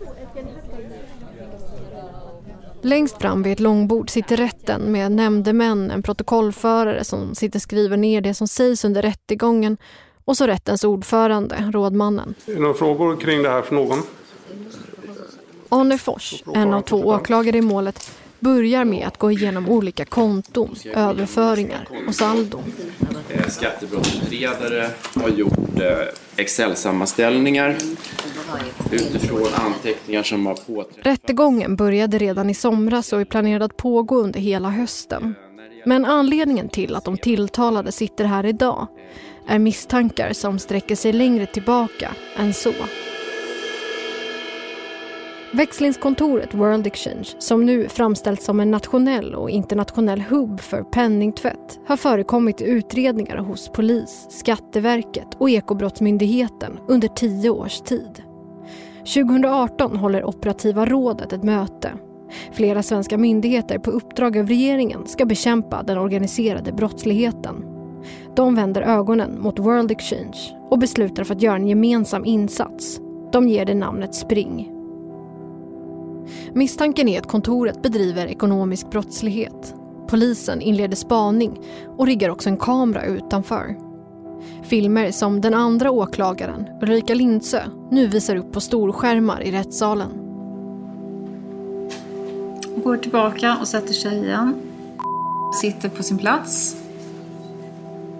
Längst 2.81 3.21
fram 3.21 3.43
vid 3.43 3.53
ett 3.53 3.59
långbord 3.59 4.09
sitter 4.09 4.37
rätten 4.37 4.91
med 4.91 5.11
nämndemän, 5.11 5.91
en 5.91 6.03
protokollförare 6.03 7.03
som 7.03 7.35
sitter 7.35 7.57
och 7.57 7.63
skriver 7.63 7.97
ner 7.97 8.21
det 8.21 8.33
som 8.33 8.47
sägs 8.47 8.85
under 8.85 9.01
rättegången 9.01 9.77
och 10.25 10.37
så 10.37 10.47
rättens 10.47 10.83
ordförande, 10.83 11.71
rådmannen. 11.73 12.33
Är 12.45 12.53
det 12.53 12.59
några 12.59 12.73
frågor 12.73 13.15
kring 13.15 13.43
det 13.43 13.49
här 13.49 13.61
för 13.61 13.75
någon? 13.75 13.99
Arne 15.69 15.97
Fors, 15.97 16.43
en 16.53 16.73
av 16.73 16.81
två 16.81 16.97
åklagare 16.97 17.57
i 17.57 17.61
målet, 17.61 18.11
börjar 18.39 18.85
med 18.85 19.07
att 19.07 19.17
gå 19.17 19.31
igenom 19.31 19.69
olika 19.69 20.05
konton, 20.05 20.75
överföringar 20.93 21.87
och 22.07 22.15
saldon. 22.15 22.63
Eh, 23.29 23.47
skattebrottsutredare 23.47 24.89
har 25.15 25.29
gjort 25.29 25.79
eh, 25.81 25.97
Excel-sammanställningar 26.35 27.75
utifrån 28.91 29.47
anteckningar 29.53 30.23
som 30.23 30.45
har 30.45 30.53
påträffats. 30.53 31.05
Rättegången 31.05 31.75
började 31.75 32.17
redan 32.17 32.49
i 32.49 32.53
somras 32.53 33.13
och 33.13 33.21
är 33.21 33.25
planerad 33.25 33.63
att 33.63 33.77
pågå 33.77 34.15
under 34.15 34.39
hela 34.39 34.69
hösten. 34.69 35.35
Men 35.85 36.05
anledningen 36.05 36.69
till 36.69 36.95
att 36.95 37.05
de 37.05 37.17
tilltalade 37.17 37.91
sitter 37.91 38.25
här 38.25 38.45
idag 38.45 38.87
är 39.47 39.59
misstankar 39.59 40.33
som 40.33 40.59
sträcker 40.59 40.95
sig 40.95 41.13
längre 41.13 41.45
tillbaka 41.45 42.11
än 42.37 42.53
så. 42.53 42.73
Växlingskontoret 45.51 46.53
World 46.53 46.87
Exchange, 46.87 47.27
som 47.39 47.65
nu 47.65 47.87
framställs 47.87 48.43
som 48.45 48.59
en 48.59 48.71
nationell 48.71 49.35
och 49.35 49.49
internationell 49.49 50.21
hubb 50.21 50.59
för 50.59 50.83
penningtvätt, 50.83 51.79
har 51.87 51.97
förekommit 51.97 52.61
i 52.61 52.65
utredningar 52.65 53.37
hos 53.37 53.69
polis, 53.69 54.27
Skatteverket 54.29 55.27
och 55.37 55.49
Ekobrottsmyndigheten 55.49 56.79
under 56.87 57.07
tio 57.07 57.49
års 57.49 57.81
tid. 57.81 58.23
2018 58.97 59.97
håller 59.97 60.25
Operativa 60.25 60.85
rådet 60.85 61.33
ett 61.33 61.43
möte. 61.43 61.91
Flera 62.51 62.83
svenska 62.83 63.17
myndigheter 63.17 63.79
på 63.79 63.91
uppdrag 63.91 64.37
av 64.37 64.47
regeringen 64.47 65.07
ska 65.07 65.25
bekämpa 65.25 65.83
den 65.83 65.97
organiserade 65.97 66.71
brottsligheten. 66.71 67.65
De 68.35 68.55
vänder 68.55 68.81
ögonen 68.81 69.41
mot 69.41 69.59
World 69.59 69.91
Exchange 69.91 70.37
och 70.69 70.79
beslutar 70.79 71.23
för 71.23 71.35
att 71.35 71.41
göra 71.41 71.55
en 71.55 71.67
gemensam 71.67 72.25
insats. 72.25 72.99
De 73.31 73.47
ger 73.47 73.65
det 73.65 73.75
namnet 73.75 74.15
Spring. 74.15 74.78
Misstanken 76.53 77.07
är 77.07 77.19
att 77.19 77.27
kontoret 77.27 77.81
bedriver 77.81 78.27
ekonomisk 78.27 78.89
brottslighet. 78.89 79.75
Polisen 80.07 80.61
inleder 80.61 80.95
spaning 80.95 81.59
och 81.97 82.05
riggar 82.05 82.29
också 82.29 82.49
en 82.49 82.57
kamera 82.57 83.05
utanför. 83.05 83.75
Filmer 84.63 85.11
som 85.11 85.41
den 85.41 85.53
andra 85.53 85.91
åklagaren, 85.91 86.65
Ulrika 86.81 87.13
Lindsö, 87.13 87.61
nu 87.91 88.07
visar 88.07 88.35
upp 88.35 88.51
på 88.51 88.61
storskärmar 88.61 89.41
i 89.43 89.51
rättssalen. 89.51 90.09
Går 92.83 92.97
tillbaka 92.97 93.57
och 93.61 93.67
sätter 93.67 93.93
sig 93.93 94.17
igen. 94.17 94.55
Sitter 95.61 95.89
på 95.89 96.03
sin 96.03 96.17
plats. 96.17 96.75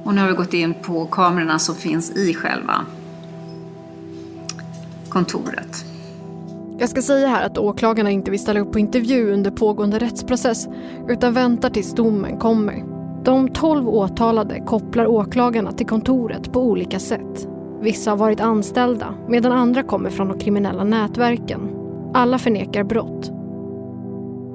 Och 0.04 0.14
nu 0.14 0.22
har 0.22 0.28
vi 0.28 0.34
gått 0.34 0.54
in 0.54 0.74
på 0.74 1.06
kamerorna 1.06 1.60
som 1.60 1.76
finns 1.76 2.12
i 2.12 2.34
själva 2.34 2.86
kontoret. 5.10 5.89
Jag 6.80 6.90
ska 6.90 7.02
säga 7.02 7.28
här 7.28 7.46
att 7.46 7.58
åklagarna 7.58 8.12
inte 8.12 8.32
vill 8.32 8.40
ställa 8.40 8.60
upp 8.60 8.72
på 8.72 8.80
intervju 8.80 9.34
under 9.34 9.52
pågående 9.52 10.00
rättsprocess 10.00 10.68
utan 11.08 11.34
väntar 11.34 11.70
tills 11.70 11.94
domen 11.94 12.38
kommer. 12.38 12.84
De 13.24 13.50
tolv 13.50 13.90
åtalade 13.90 14.60
kopplar 14.60 15.08
åklagarna 15.08 15.72
till 15.72 15.88
kontoret 15.88 16.52
på 16.54 16.62
olika 16.62 17.00
sätt. 17.00 17.48
Vissa 17.82 18.10
har 18.10 18.18
varit 18.18 18.42
anställda 18.42 19.14
medan 19.28 19.52
andra 19.52 19.84
kommer 19.84 20.10
från 20.10 20.28
de 20.28 20.40
kriminella 20.40 20.84
nätverken. 20.84 21.70
Alla 22.14 22.40
förnekar 22.40 22.84
brott. 22.84 23.32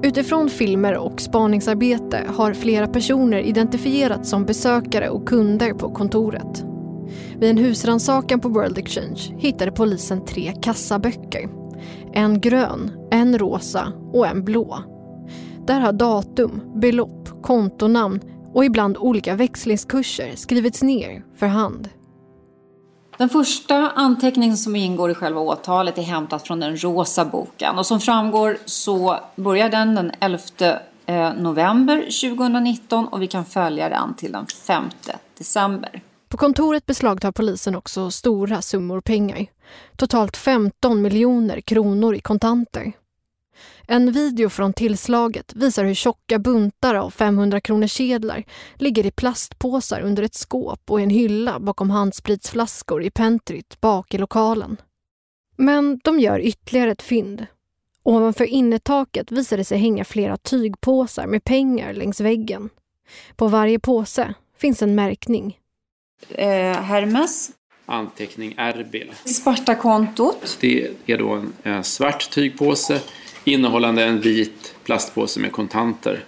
Utifrån 0.02 0.48
filmer 0.48 0.96
och 0.98 1.20
spaningsarbete 1.20 2.20
har 2.36 2.52
flera 2.52 2.86
personer 2.86 3.38
identifierats 3.38 4.30
som 4.30 4.44
besökare 4.44 5.08
och 5.08 5.28
kunder 5.28 5.72
på 5.72 5.90
kontoret. 5.90 6.64
Vid 7.38 7.50
en 7.50 7.58
husrannsakan 7.58 8.40
på 8.40 8.48
World 8.48 8.78
Exchange 8.78 9.34
hittade 9.38 9.72
polisen 9.72 10.24
tre 10.24 10.52
kassaböcker 10.62 11.63
en 12.12 12.40
grön, 12.40 13.08
en 13.10 13.38
rosa 13.38 13.92
och 14.12 14.26
en 14.26 14.44
blå. 14.44 14.78
Där 15.66 15.80
har 15.80 15.92
datum, 15.92 16.60
belopp, 16.74 17.42
kontonamn 17.42 18.20
och 18.54 18.64
ibland 18.64 18.96
olika 18.96 19.34
växlingskurser 19.34 20.32
skrivits 20.36 20.82
ner 20.82 21.22
för 21.36 21.46
hand. 21.46 21.88
Den 23.16 23.28
första 23.28 23.90
anteckningen 23.90 24.56
som 24.56 24.76
ingår 24.76 25.10
i 25.10 25.14
själva 25.14 25.40
åtalet 25.40 25.98
är 25.98 26.02
hämtat 26.02 26.46
från 26.46 26.60
den 26.60 26.82
rosa 26.82 27.24
boken 27.24 27.78
och 27.78 27.86
som 27.86 28.00
framgår 28.00 28.56
så 28.64 29.18
börjar 29.36 29.68
den 29.68 29.94
den 29.94 30.12
11 30.20 30.38
eh, 31.06 31.32
november 31.34 32.00
2019 32.00 33.08
och 33.08 33.22
vi 33.22 33.26
kan 33.26 33.44
följa 33.44 33.88
den 33.88 34.14
till 34.14 34.32
den 34.32 34.46
5 34.46 34.84
december. 35.38 36.02
På 36.34 36.38
kontoret 36.38 36.86
beslagtar 36.86 37.32
polisen 37.32 37.76
också 37.76 38.10
stora 38.10 38.62
summor 38.62 39.00
pengar. 39.00 39.46
Totalt 39.96 40.36
15 40.36 41.02
miljoner 41.02 41.60
kronor 41.60 42.14
i 42.14 42.20
kontanter. 42.20 42.92
En 43.86 44.12
video 44.12 44.48
från 44.48 44.72
tillslaget 44.72 45.52
visar 45.54 45.84
hur 45.84 45.94
tjocka 45.94 46.38
buntar 46.38 46.94
av 46.94 47.10
500 47.10 47.60
kronor 47.60 47.86
sedlar 47.86 48.44
ligger 48.74 49.06
i 49.06 49.10
plastpåsar 49.10 50.00
under 50.00 50.22
ett 50.22 50.34
skåp 50.34 50.90
och 50.90 51.00
en 51.00 51.10
hylla 51.10 51.60
bakom 51.60 51.90
handspritsflaskor 51.90 53.02
i 53.02 53.10
pentryt 53.10 53.80
bak 53.80 54.14
i 54.14 54.18
lokalen. 54.18 54.76
Men 55.56 56.00
de 56.04 56.20
gör 56.20 56.40
ytterligare 56.40 56.90
ett 56.90 57.02
fynd. 57.02 57.46
Ovanför 58.02 58.44
innertaket 58.44 59.32
visar 59.32 59.56
det 59.56 59.64
sig 59.64 59.78
hänga 59.78 60.04
flera 60.04 60.36
tygpåsar 60.36 61.26
med 61.26 61.44
pengar 61.44 61.92
längs 61.92 62.20
väggen. 62.20 62.70
På 63.36 63.48
varje 63.48 63.78
påse 63.78 64.34
finns 64.58 64.82
en 64.82 64.94
märkning 64.94 65.58
eh, 66.28 66.72
Hermes. 66.72 67.50
Anteckning 67.86 68.54
Erbil. 68.56 69.12
Spartakontot. 69.24 70.58
Det 70.60 70.90
är 71.06 71.18
då 71.18 71.32
en, 71.32 71.52
en 71.62 71.84
svart 71.84 72.30
tygpåse 72.30 73.00
innehållande 73.44 74.04
en 74.04 74.20
vit 74.20 74.74
plastpåse 74.84 75.40
med 75.40 75.52
kontanter. 75.52 76.24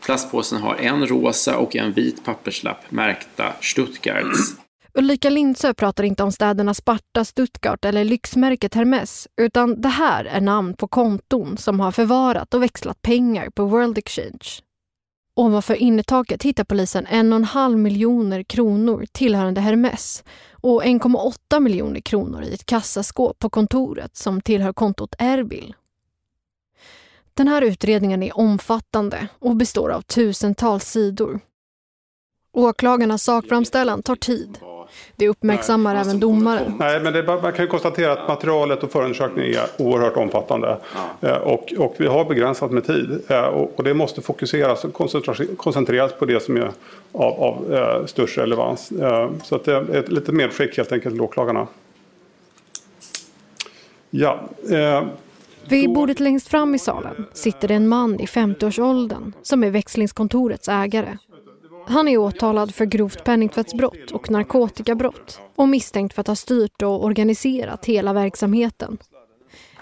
Plastpåsen 0.00 0.60
har 0.60 0.74
en 0.74 1.06
rosa 1.06 1.58
och 1.58 1.76
en 1.76 1.92
vit 1.92 2.24
papperslapp 2.24 2.90
märkta 2.90 3.52
Stuttgarts. 3.60 4.54
Ulrika 4.94 5.30
Lindsö 5.30 5.74
pratar 5.74 6.04
inte 6.04 6.22
om 6.22 6.32
städerna 6.32 6.74
Sparta, 6.74 7.24
Stuttgart 7.24 7.84
eller 7.84 8.04
lyxmärket 8.04 8.74
Hermes, 8.74 9.28
utan 9.40 9.80
det 9.80 9.88
här 9.88 10.24
är 10.24 10.40
namn 10.40 10.74
på 10.76 10.88
konton 10.88 11.56
som 11.56 11.80
har 11.80 11.92
förvarat 11.92 12.54
och 12.54 12.62
växlat 12.62 13.02
pengar 13.02 13.50
på 13.50 13.64
World 13.64 13.98
Exchange. 13.98 14.62
Ovanför 15.34 15.74
innertaket 15.74 16.42
hittar 16.42 16.64
polisen 16.64 17.06
en 17.06 17.32
och 17.32 17.36
en 17.36 17.44
halv 17.44 17.78
miljoner 17.78 18.42
kronor 18.42 19.06
tillhörande 19.12 19.60
Hermes 19.60 20.24
och 20.50 20.84
1,8 20.84 21.60
miljoner 21.60 22.00
kronor 22.00 22.42
i 22.42 22.54
ett 22.54 22.66
kassaskåp 22.66 23.38
på 23.38 23.50
kontoret 23.50 24.16
som 24.16 24.40
tillhör 24.40 24.72
kontot 24.72 25.14
Erbil. 25.18 25.74
Den 27.34 27.48
här 27.48 27.62
utredningen 27.62 28.22
är 28.22 28.36
omfattande 28.36 29.28
och 29.38 29.56
består 29.56 29.90
av 29.90 30.02
tusentals 30.02 30.84
sidor. 30.84 31.40
Åklagarnas 32.52 33.22
sakframställan 33.22 34.02
tar 34.02 34.16
tid 34.16 34.58
det 35.16 35.28
uppmärksammar 35.28 35.96
även 35.96 36.20
domaren. 36.20 36.74
Nej, 36.78 37.00
men 37.00 37.12
det, 37.12 37.22
man 37.22 37.52
kan 37.52 37.64
ju 37.64 37.66
konstatera 37.66 38.12
att 38.12 38.28
materialet 38.28 38.82
och 38.82 38.92
förundersökningen 38.92 39.54
är 39.54 39.66
oerhört 39.78 40.16
omfattande. 40.16 40.78
Ja. 41.20 41.28
Eh, 41.28 41.36
och, 41.36 41.72
och, 41.78 41.94
vi 41.98 42.06
har 42.06 42.24
begränsat 42.24 42.70
med 42.70 42.86
tid. 42.86 43.20
Eh, 43.28 43.42
och, 43.42 43.72
och 43.76 43.84
det 43.84 43.94
måste 43.94 44.22
fokuseras 44.22 44.84
och 44.84 44.92
koncentreras 45.56 46.12
på 46.12 46.24
det 46.24 46.42
som 46.42 46.56
är 46.56 46.70
av, 47.12 47.42
av 47.42 47.74
eh, 47.74 48.06
störst 48.06 48.38
relevans. 48.38 48.92
Så 49.44 49.56
att 49.56 49.64
det 49.64 49.74
är 49.74 49.96
ett 49.96 50.12
lite 50.12 50.32
medskick 50.32 50.76
helt 50.76 50.92
enkelt 50.92 51.14
till 51.14 51.22
åklagarna. 51.22 51.66
Ja. 54.10 54.40
Eh, 54.70 55.02
vid 55.68 55.92
bordet 55.92 56.20
längst 56.20 56.48
fram 56.48 56.74
i 56.74 56.78
salen 56.78 57.26
sitter 57.32 57.70
en 57.70 57.88
man 57.88 58.20
i 58.20 58.26
50-årsåldern 58.26 59.32
som 59.42 59.64
är 59.64 59.70
växlingskontorets 59.70 60.68
ägare. 60.68 61.16
Han 61.86 62.08
är 62.08 62.18
åtalad 62.18 62.74
för 62.74 62.84
grovt 62.84 63.24
penningtvättsbrott 63.24 64.10
och 64.10 64.30
narkotikabrott 64.30 65.40
och 65.56 65.68
misstänkt 65.68 66.14
för 66.14 66.20
att 66.20 66.26
ha 66.26 66.36
styrt 66.36 66.82
och 66.82 67.04
organiserat 67.04 67.84
hela 67.84 68.12
verksamheten. 68.12 68.98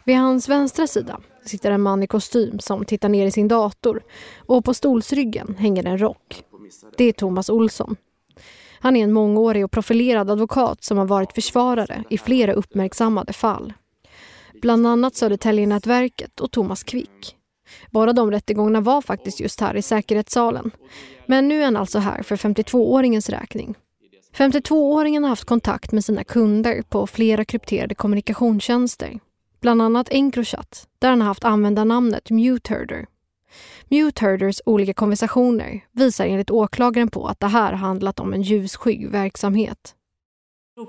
Vid 0.05 0.17
hans 0.17 0.49
vänstra 0.49 0.87
sida 0.87 1.21
sitter 1.45 1.71
en 1.71 1.81
man 1.81 2.03
i 2.03 2.07
kostym 2.07 2.59
som 2.59 2.85
tittar 2.85 3.09
ner 3.09 3.27
i 3.27 3.31
sin 3.31 3.49
dator 3.49 4.03
och 4.37 4.65
på 4.65 4.75
stolsryggen 4.75 5.57
hänger 5.59 5.87
en 5.87 5.99
rock. 5.99 6.43
Det 6.97 7.05
är 7.05 7.13
Thomas 7.13 7.51
Olsson, 7.51 7.97
Han 8.81 8.97
är 8.97 9.05
en 9.05 9.13
mångårig 9.13 9.65
och 9.65 9.71
profilerad 9.71 10.31
advokat 10.31 10.85
som 10.85 10.99
har 10.99 11.07
varit 11.07 11.33
försvarare 11.33 12.05
i 12.11 12.19
flera 12.19 12.53
uppmärksammade 12.53 13.33
fall. 13.33 13.73
Bland 14.63 14.87
annat 14.87 15.15
Södertäljenätverket 15.15 16.41
och 16.41 16.51
Thomas 16.51 16.83
Quick. 16.83 17.37
Båda 17.91 18.13
de 18.13 18.31
rättegångarna 18.31 18.81
var 18.81 19.03
faktiskt 19.03 19.41
just 19.41 19.61
här 19.61 19.77
i 19.77 19.83
säkerhetssalen. 19.83 20.71
Men 21.27 21.49
nu 21.49 21.61
är 21.61 21.65
han 21.65 21.77
alltså 21.77 21.99
här 21.99 22.23
för 22.23 22.37
52-åringens 22.37 23.31
räkning. 23.31 23.75
52-åringen 24.37 25.23
har 25.23 25.29
haft 25.29 25.45
kontakt 25.45 25.93
med 25.93 26.05
sina 26.05 26.25
kunder 26.25 26.83
på 26.83 27.07
flera 27.07 27.45
krypterade 27.45 27.95
kommunikationstjänster. 27.95 29.21
Bland 29.61 29.83
annat 29.83 30.09
Encrochat, 30.11 30.89
där 30.99 31.11
han 31.11 31.21
har 31.21 31.29
haft 31.29 31.45
användarnamnet 31.45 32.31
Muteherder. 32.31 33.07
Muteherders 33.89 34.61
olika 34.67 34.95
konversationer 34.95 35.81
visar 35.93 36.27
enligt 36.27 36.51
åklagaren 36.51 37.11
på 37.11 37.27
att 37.27 37.41
det 37.41 37.47
här 37.47 37.73
handlat 37.73 38.21
om 38.21 38.33
en 38.33 38.43
ljusskygg 38.43 39.11
verksamhet. 39.11 39.95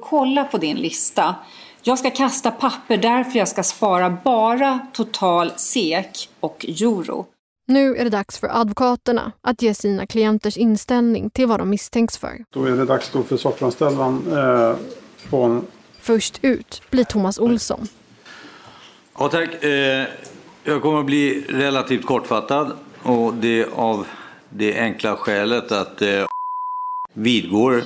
Kolla 0.01 0.43
på 0.43 0.57
din 0.57 0.77
lista. 0.77 1.35
Jag 1.83 1.99
ska 1.99 2.11
kasta 2.11 2.51
papper 2.51 2.97
därför 2.97 3.39
jag 3.39 3.47
ska 3.47 3.63
spara 3.63 4.17
bara 4.23 4.79
total 4.93 5.51
SEK 5.55 6.29
och 6.39 6.65
euro. 6.67 7.25
Nu 7.67 7.95
är 7.95 8.03
det 8.03 8.09
dags 8.09 8.39
för 8.39 8.47
advokaterna 8.47 9.31
att 9.41 9.61
ge 9.61 9.73
sina 9.73 10.05
klienters 10.05 10.57
inställning 10.57 11.29
till 11.29 11.47
vad 11.47 11.59
de 11.59 11.69
misstänks 11.69 12.17
för. 12.17 12.45
Då 12.49 12.65
är 12.65 12.71
det 12.71 12.85
dags 12.85 13.09
då 13.11 13.23
för 13.23 13.37
sakframställan 13.37 14.23
eh, 14.31 14.75
från... 15.17 15.65
Först 15.99 16.39
ut 16.41 16.81
blir 16.89 17.03
Thomas 17.03 17.39
Olsson. 17.39 17.87
Ja, 19.17 19.29
tack. 19.29 19.63
Eh, 19.63 20.07
jag 20.63 20.81
kommer 20.81 20.99
att 20.99 21.05
bli 21.05 21.45
relativt 21.49 22.05
kortfattad 22.05 22.71
och 23.03 23.33
det 23.33 23.65
av 23.75 24.07
det 24.49 24.79
enkla 24.79 25.15
skälet 25.15 25.71
att 25.71 26.01
eh, 26.01 26.25
vidgår 27.13 27.83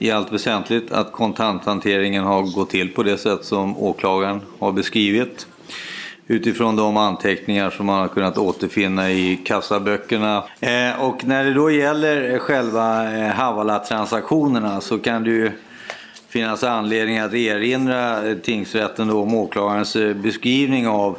i 0.00 0.10
allt 0.10 0.32
väsentligt 0.32 0.92
att 0.92 1.12
kontanthanteringen 1.12 2.24
har 2.24 2.42
gått 2.42 2.70
till 2.70 2.92
på 2.92 3.02
det 3.02 3.18
sätt 3.18 3.44
som 3.44 3.78
åklagaren 3.78 4.40
har 4.58 4.72
beskrivit 4.72 5.46
utifrån 6.26 6.76
de 6.76 6.96
anteckningar 6.96 7.70
som 7.70 7.86
man 7.86 8.00
har 8.00 8.08
kunnat 8.08 8.38
återfinna 8.38 9.10
i 9.10 9.36
kassaböckerna. 9.36 10.44
Eh, 10.60 11.02
och 11.04 11.24
när 11.24 11.44
det 11.44 11.54
då 11.54 11.70
gäller 11.70 12.38
själva 12.38 13.12
eh, 13.18 13.34
Havala-transaktionerna 13.34 14.80
så 14.80 14.98
kan 14.98 15.24
det 15.24 15.30
ju 15.30 15.52
finnas 16.28 16.64
anledning 16.64 17.18
att 17.18 17.34
erinra 17.34 18.28
eh, 18.28 18.36
tingsrätten 18.36 19.08
då 19.08 19.22
om 19.22 19.34
åklagarens 19.34 19.96
eh, 19.96 20.14
beskrivning 20.14 20.88
av 20.88 21.18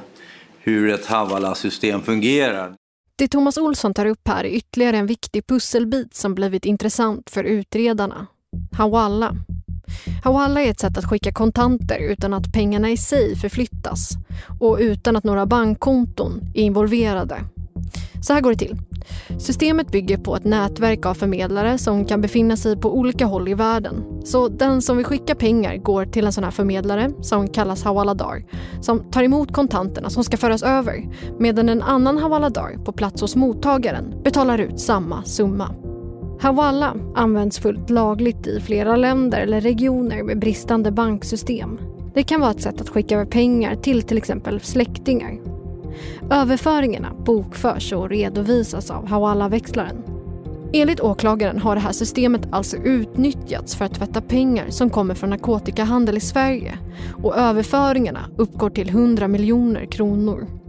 hur 0.60 0.90
ett 0.90 1.06
Havala-system 1.06 2.02
fungerar. 2.02 2.74
Det 3.16 3.28
Thomas 3.28 3.58
Olsson 3.58 3.94
tar 3.94 4.06
upp 4.06 4.28
här 4.28 4.44
är 4.44 4.50
ytterligare 4.50 4.98
en 4.98 5.08
viktig 5.08 5.48
pusselbit 5.48 6.16
som 6.16 6.36
blivit 6.36 6.66
intressant 6.66 7.30
för 7.30 7.44
utredarna. 7.44 8.28
Hawala. 8.72 9.36
Hawala 10.24 10.62
är 10.62 10.72
ett 10.72 10.79
sätt 10.79 10.98
att 10.98 11.05
skicka 11.05 11.31
kontanter 11.31 11.98
utan 12.00 12.34
att 12.34 12.53
pengarna 12.53 12.89
i 12.89 12.98
sig 12.98 13.36
förflyttas 13.36 14.10
och 14.60 14.77
utan 14.79 15.15
att 15.15 15.24
några 15.24 15.46
bankkonton 15.46 16.41
är 16.53 16.62
involverade. 16.62 17.39
Så 18.22 18.34
här 18.34 18.41
går 18.41 18.51
det 18.51 18.58
till. 18.58 18.77
Systemet 19.39 19.91
bygger 19.91 20.17
på 20.17 20.36
ett 20.36 20.43
nätverk 20.43 21.05
av 21.05 21.13
förmedlare 21.13 21.77
som 21.77 22.05
kan 22.05 22.22
befinna 22.22 22.58
sig 22.58 22.77
på 22.77 22.98
olika 22.98 23.25
håll 23.25 23.48
i 23.48 23.53
världen. 23.53 24.22
Så 24.24 24.48
den 24.48 24.81
som 24.81 24.98
vill 24.98 25.05
skicka 25.05 25.36
pengar 25.36 25.77
går 25.77 26.05
till 26.05 26.25
en 26.25 26.34
sån 26.34 26.43
här 26.43 26.51
förmedlare 26.51 27.12
som 27.22 27.48
kallas 27.48 27.84
Hawaladar 27.84 28.43
som 28.81 29.12
tar 29.12 29.24
emot 29.24 29.53
kontanterna 29.53 30.10
som 30.10 30.24
ska 30.24 30.38
föras 30.38 30.63
över 30.63 31.10
medan 31.39 31.70
en 31.70 31.81
annan 31.81 32.17
Hawaladar 32.17 32.77
på 32.86 32.91
plats 32.91 33.22
hos 33.22 33.36
mottagaren 33.36 34.24
betalar 34.24 34.58
ut 34.58 34.79
samma 34.79 35.24
summa. 35.24 35.75
Hawala 36.41 36.95
används 37.15 37.60
fullt 37.60 37.89
lagligt 37.89 38.48
i 38.48 38.60
flera 38.60 38.95
länder 38.95 39.41
eller 39.41 39.62
regioner 39.62 40.24
med 40.24 40.39
bristande 40.39 40.91
banksystem. 40.91 41.79
Det 42.13 42.24
kan 42.24 42.41
vara 42.41 42.51
ett 42.51 42.62
sätt 42.62 42.81
att 42.81 42.89
skicka 42.89 43.15
över 43.15 43.25
pengar 43.25 43.75
till 43.75 44.03
till 44.03 44.17
exempel 44.17 44.60
släktingar. 44.60 45.39
Överföringarna 46.31 47.13
bokförs 47.25 47.93
och 47.93 48.10
redovisas 48.10 48.91
av 48.91 49.08
Hawala-växlaren. 49.08 50.04
Enligt 50.73 50.99
åklagaren 50.99 51.60
har 51.60 51.75
det 51.75 51.82
här 51.82 51.91
systemet 51.91 52.47
alltså 52.51 52.77
utnyttjats 52.77 53.75
för 53.75 53.86
att 53.86 53.95
tvätta 53.95 54.21
pengar 54.21 54.69
som 54.69 54.89
kommer 54.89 55.15
från 55.15 55.30
narkotikahandel 55.30 56.17
i 56.17 56.21
Sverige 56.21 56.77
och 57.23 57.38
överföringarna 57.38 58.25
uppgår 58.38 58.69
till 58.69 58.89
100 58.89 59.27
miljoner 59.27 59.86
kronor. 59.86 60.61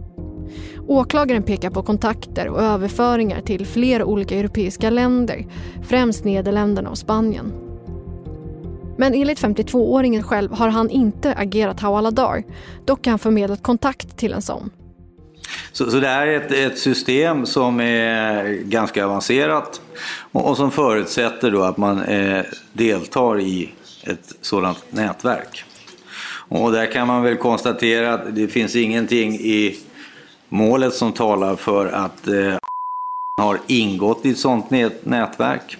Åklagaren 0.87 1.43
pekar 1.43 1.69
på 1.69 1.83
kontakter 1.83 2.47
och 2.47 2.61
överföringar 2.61 3.41
till 3.41 3.65
flera 3.65 4.05
olika 4.05 4.35
europeiska 4.35 4.89
länder, 4.89 5.45
främst 5.87 6.25
Nederländerna 6.25 6.89
och 6.89 6.97
Spanien. 6.97 7.53
Men 8.97 9.13
enligt 9.13 9.41
52-åringen 9.41 10.23
själv 10.23 10.51
har 10.51 10.69
han 10.69 10.89
inte 10.89 11.33
agerat 11.33 11.79
Hawaladar. 11.79 12.43
Dock 12.85 13.05
har 13.05 13.11
han 13.11 13.19
förmedlat 13.19 13.63
kontakt 13.63 14.17
till 14.17 14.33
en 14.33 14.41
sån. 14.41 14.69
Så, 15.71 15.91
så 15.91 15.99
det 15.99 16.07
här 16.07 16.27
är 16.27 16.37
ett, 16.37 16.51
ett, 16.51 16.79
system 16.79 17.45
som 17.45 17.79
är 17.79 18.43
ganska 18.63 19.05
avancerat 19.05 19.81
och, 20.31 20.49
och 20.49 20.57
som 20.57 20.71
förutsätter 20.71 21.51
då 21.51 21.63
att 21.63 21.77
man 21.77 22.03
eh, 22.03 22.43
deltar 22.73 23.39
i 23.39 23.73
ett 24.03 24.33
sådant 24.41 24.83
nätverk. 24.89 25.63
Och 26.47 26.71
där 26.71 26.91
kan 26.91 27.07
man 27.07 27.23
väl 27.23 27.37
konstatera 27.37 28.13
att 28.13 28.35
det 28.35 28.47
finns 28.47 28.75
ingenting 28.75 29.33
i 29.33 29.79
målet 30.53 30.93
som 30.93 31.11
talar 31.11 31.55
för 31.55 31.85
att 31.85 32.27
eh, 32.27 32.55
har 33.37 33.59
ingått 33.67 34.25
i 34.25 34.29
ett 34.29 34.37
sådant 34.37 34.69
nätverk. 35.03 35.77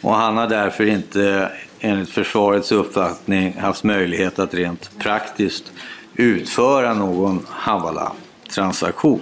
Och 0.00 0.14
han 0.14 0.36
har 0.36 0.48
därför 0.48 0.86
inte 0.86 1.52
enligt 1.80 2.08
försvarets 2.08 2.72
uppfattning 2.72 3.52
haft 3.58 3.84
möjlighet 3.84 4.38
att 4.38 4.54
rent 4.54 4.98
praktiskt 4.98 5.72
utföra 6.14 6.94
någon 6.94 7.46
Havala-transaktion. 7.48 9.20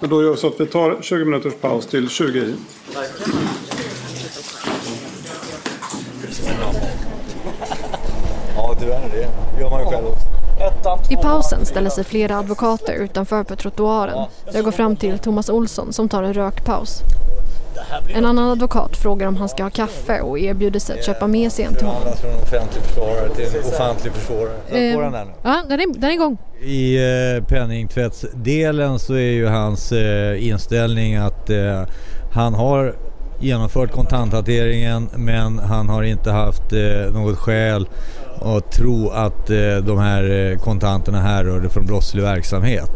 Då 0.00 0.22
gör 0.22 0.30
vi 0.30 0.36
så 0.36 0.46
att 0.46 0.60
vi 0.60 0.66
tar 0.66 0.98
20 1.02 1.24
minuters 1.24 1.54
paus 1.54 1.86
till 1.86 2.08
20 2.08 2.38
i. 2.38 2.54
Ja, 8.56 8.76
tyvärr 8.80 9.08
det 9.12 9.60
gör 9.60 9.70
man 9.70 9.80
ju 9.80 9.86
själv 9.86 10.06
också. 10.06 10.25
I 11.10 11.16
pausen 11.16 11.66
ställer 11.66 11.90
sig 11.90 12.04
flera 12.04 12.38
advokater 12.38 12.94
utanför 12.94 13.44
på 13.44 13.56
trottoaren. 13.56 14.26
Jag 14.52 14.64
går 14.64 14.72
fram 14.72 14.96
till 14.96 15.18
Thomas 15.18 15.48
Olsson 15.48 15.92
som 15.92 16.08
tar 16.08 16.22
en 16.22 16.34
rökpaus. 16.34 17.02
En 18.14 18.24
annan 18.24 18.50
advokat 18.50 18.96
frågar 18.96 19.26
om 19.26 19.36
han 19.36 19.48
ska 19.48 19.62
ha 19.62 19.70
kaffe 19.70 20.20
och 20.20 20.38
erbjuder 20.38 20.80
sig 20.80 20.98
att 20.98 21.04
köpa 21.04 21.26
med 21.26 21.52
sig 21.52 21.64
en 21.64 21.74
till 21.74 21.86
honom. 21.86 22.16
från 22.16 22.34
offentlig 22.34 22.82
försvarare 22.82 23.28
till 23.28 23.44
en 23.44 23.64
offentlig 23.64 24.12
försvarare. 24.12 24.56
Eh, 24.68 25.00
den 25.00 25.26
nu. 25.26 25.32
Ja, 25.42 25.62
den 25.68 25.80
är, 25.80 25.94
den 25.94 26.10
är 26.10 26.14
igång. 26.14 26.38
I 26.60 26.96
eh, 26.96 27.44
penningtvättsdelen 27.44 28.98
så 28.98 29.14
är 29.14 29.32
ju 29.32 29.46
hans 29.46 29.92
eh, 29.92 30.46
inställning 30.48 31.16
att 31.16 31.50
eh, 31.50 31.82
han 32.32 32.54
har 32.54 32.94
genomfört 33.40 33.92
kontanthanteringen 33.92 35.08
men 35.14 35.58
han 35.58 35.88
har 35.88 36.02
inte 36.02 36.30
haft 36.30 36.72
något 37.12 37.38
skäl 37.38 37.88
och 38.40 38.70
tro 38.70 39.08
att 39.08 39.50
eh, 39.50 39.76
de 39.86 39.98
här 39.98 40.30
eh, 40.30 40.58
kontanterna 40.58 41.20
härrörde 41.20 41.68
från 41.68 41.86
brottslig 41.86 42.22
verksamhet. 42.22 42.90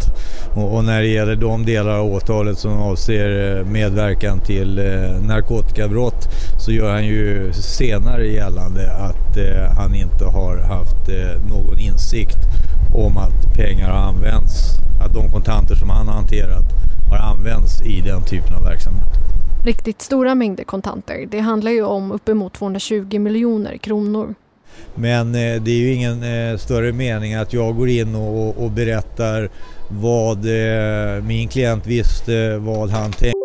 Och, 0.55 0.85
när 0.85 1.01
det 1.01 1.07
gäller 1.07 1.37
de 1.37 1.67
delar 1.67 1.99
av 1.99 2.07
åtalet 2.07 2.59
som 2.59 2.73
avser 2.73 3.59
eh, 3.59 3.65
medverkan 3.65 4.41
till 4.41 4.77
narkotikabrott 5.23 6.29
så 6.59 6.73
gör 6.73 6.93
han 6.93 7.07
ju 7.07 7.53
senare 7.53 8.27
gällande 8.27 8.93
att 8.93 9.39
han 9.77 9.95
inte 9.95 10.25
har 10.25 10.57
haft 10.57 11.09
någon 11.49 11.79
insikt 11.79 12.39
om 12.95 13.17
att 13.17 13.55
pengar 13.55 13.89
har 13.91 14.09
använts, 14.09 14.79
att 15.05 15.15
de 15.15 15.31
kontanter 15.31 15.75
som 15.75 15.91
han 15.91 16.09
har 16.09 16.15
hanterat 16.15 16.65
har 17.11 17.17
använts 17.17 17.83
i 17.83 18.01
den 18.01 18.23
typen 18.23 18.55
av 18.55 18.65
verksamhet. 18.65 19.09
Riktigt 19.65 20.03
stora 20.03 20.35
mängder 20.35 20.65
kontanter. 20.65 21.27
Det 21.31 21.41
handlar 21.41 21.71
ju 21.71 21.83
om 21.83 22.13
uppemot 22.13 22.53
220 22.55 23.19
miljoner 23.19 23.77
kronor. 23.77 24.35
Men 24.95 25.35
eh, 25.35 25.63
det 25.63 25.71
är 25.71 25.79
ju 25.79 25.93
ingen 25.93 26.23
eh, 26.23 26.57
större 26.57 26.93
mening 26.93 27.35
att 27.35 27.53
jag 27.53 27.77
går 27.77 27.89
in 27.89 28.15
och, 28.15 28.65
och 28.65 28.71
berättar 28.71 29.51
vad 29.89 30.39
eh, 30.39 31.23
min 31.23 31.49
klient 31.49 31.87
visste, 31.87 32.59
vad 32.59 32.91
han 32.91 33.13
tänkte. 33.13 33.41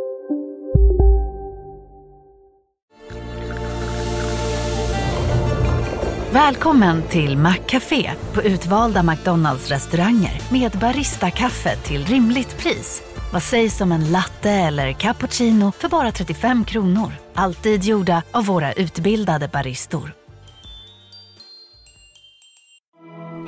Välkommen 6.32 7.04
till 7.10 7.38
Maccafé 7.38 8.12
på 8.34 8.44
utvalda 8.44 9.04
McDonalds 9.04 9.70
restauranger 9.70 10.42
med 10.52 10.72
Baristakaffe 10.72 11.76
till 11.76 12.06
rimligt 12.06 12.58
pris. 12.58 13.02
Vad 13.34 13.44
sägs 13.44 13.82
om 13.82 13.92
en 13.92 14.12
latte 14.12 14.52
eller 14.52 14.92
cappuccino 14.92 15.72
för 15.72 15.90
bara 15.90 16.12
35 16.12 16.66
kronor? 16.66 17.12
Alltid 17.34 17.84
gjorda 17.84 18.24
av 18.32 18.46
våra 18.46 18.74
utbildade 18.74 19.48
baristor. 19.48 20.25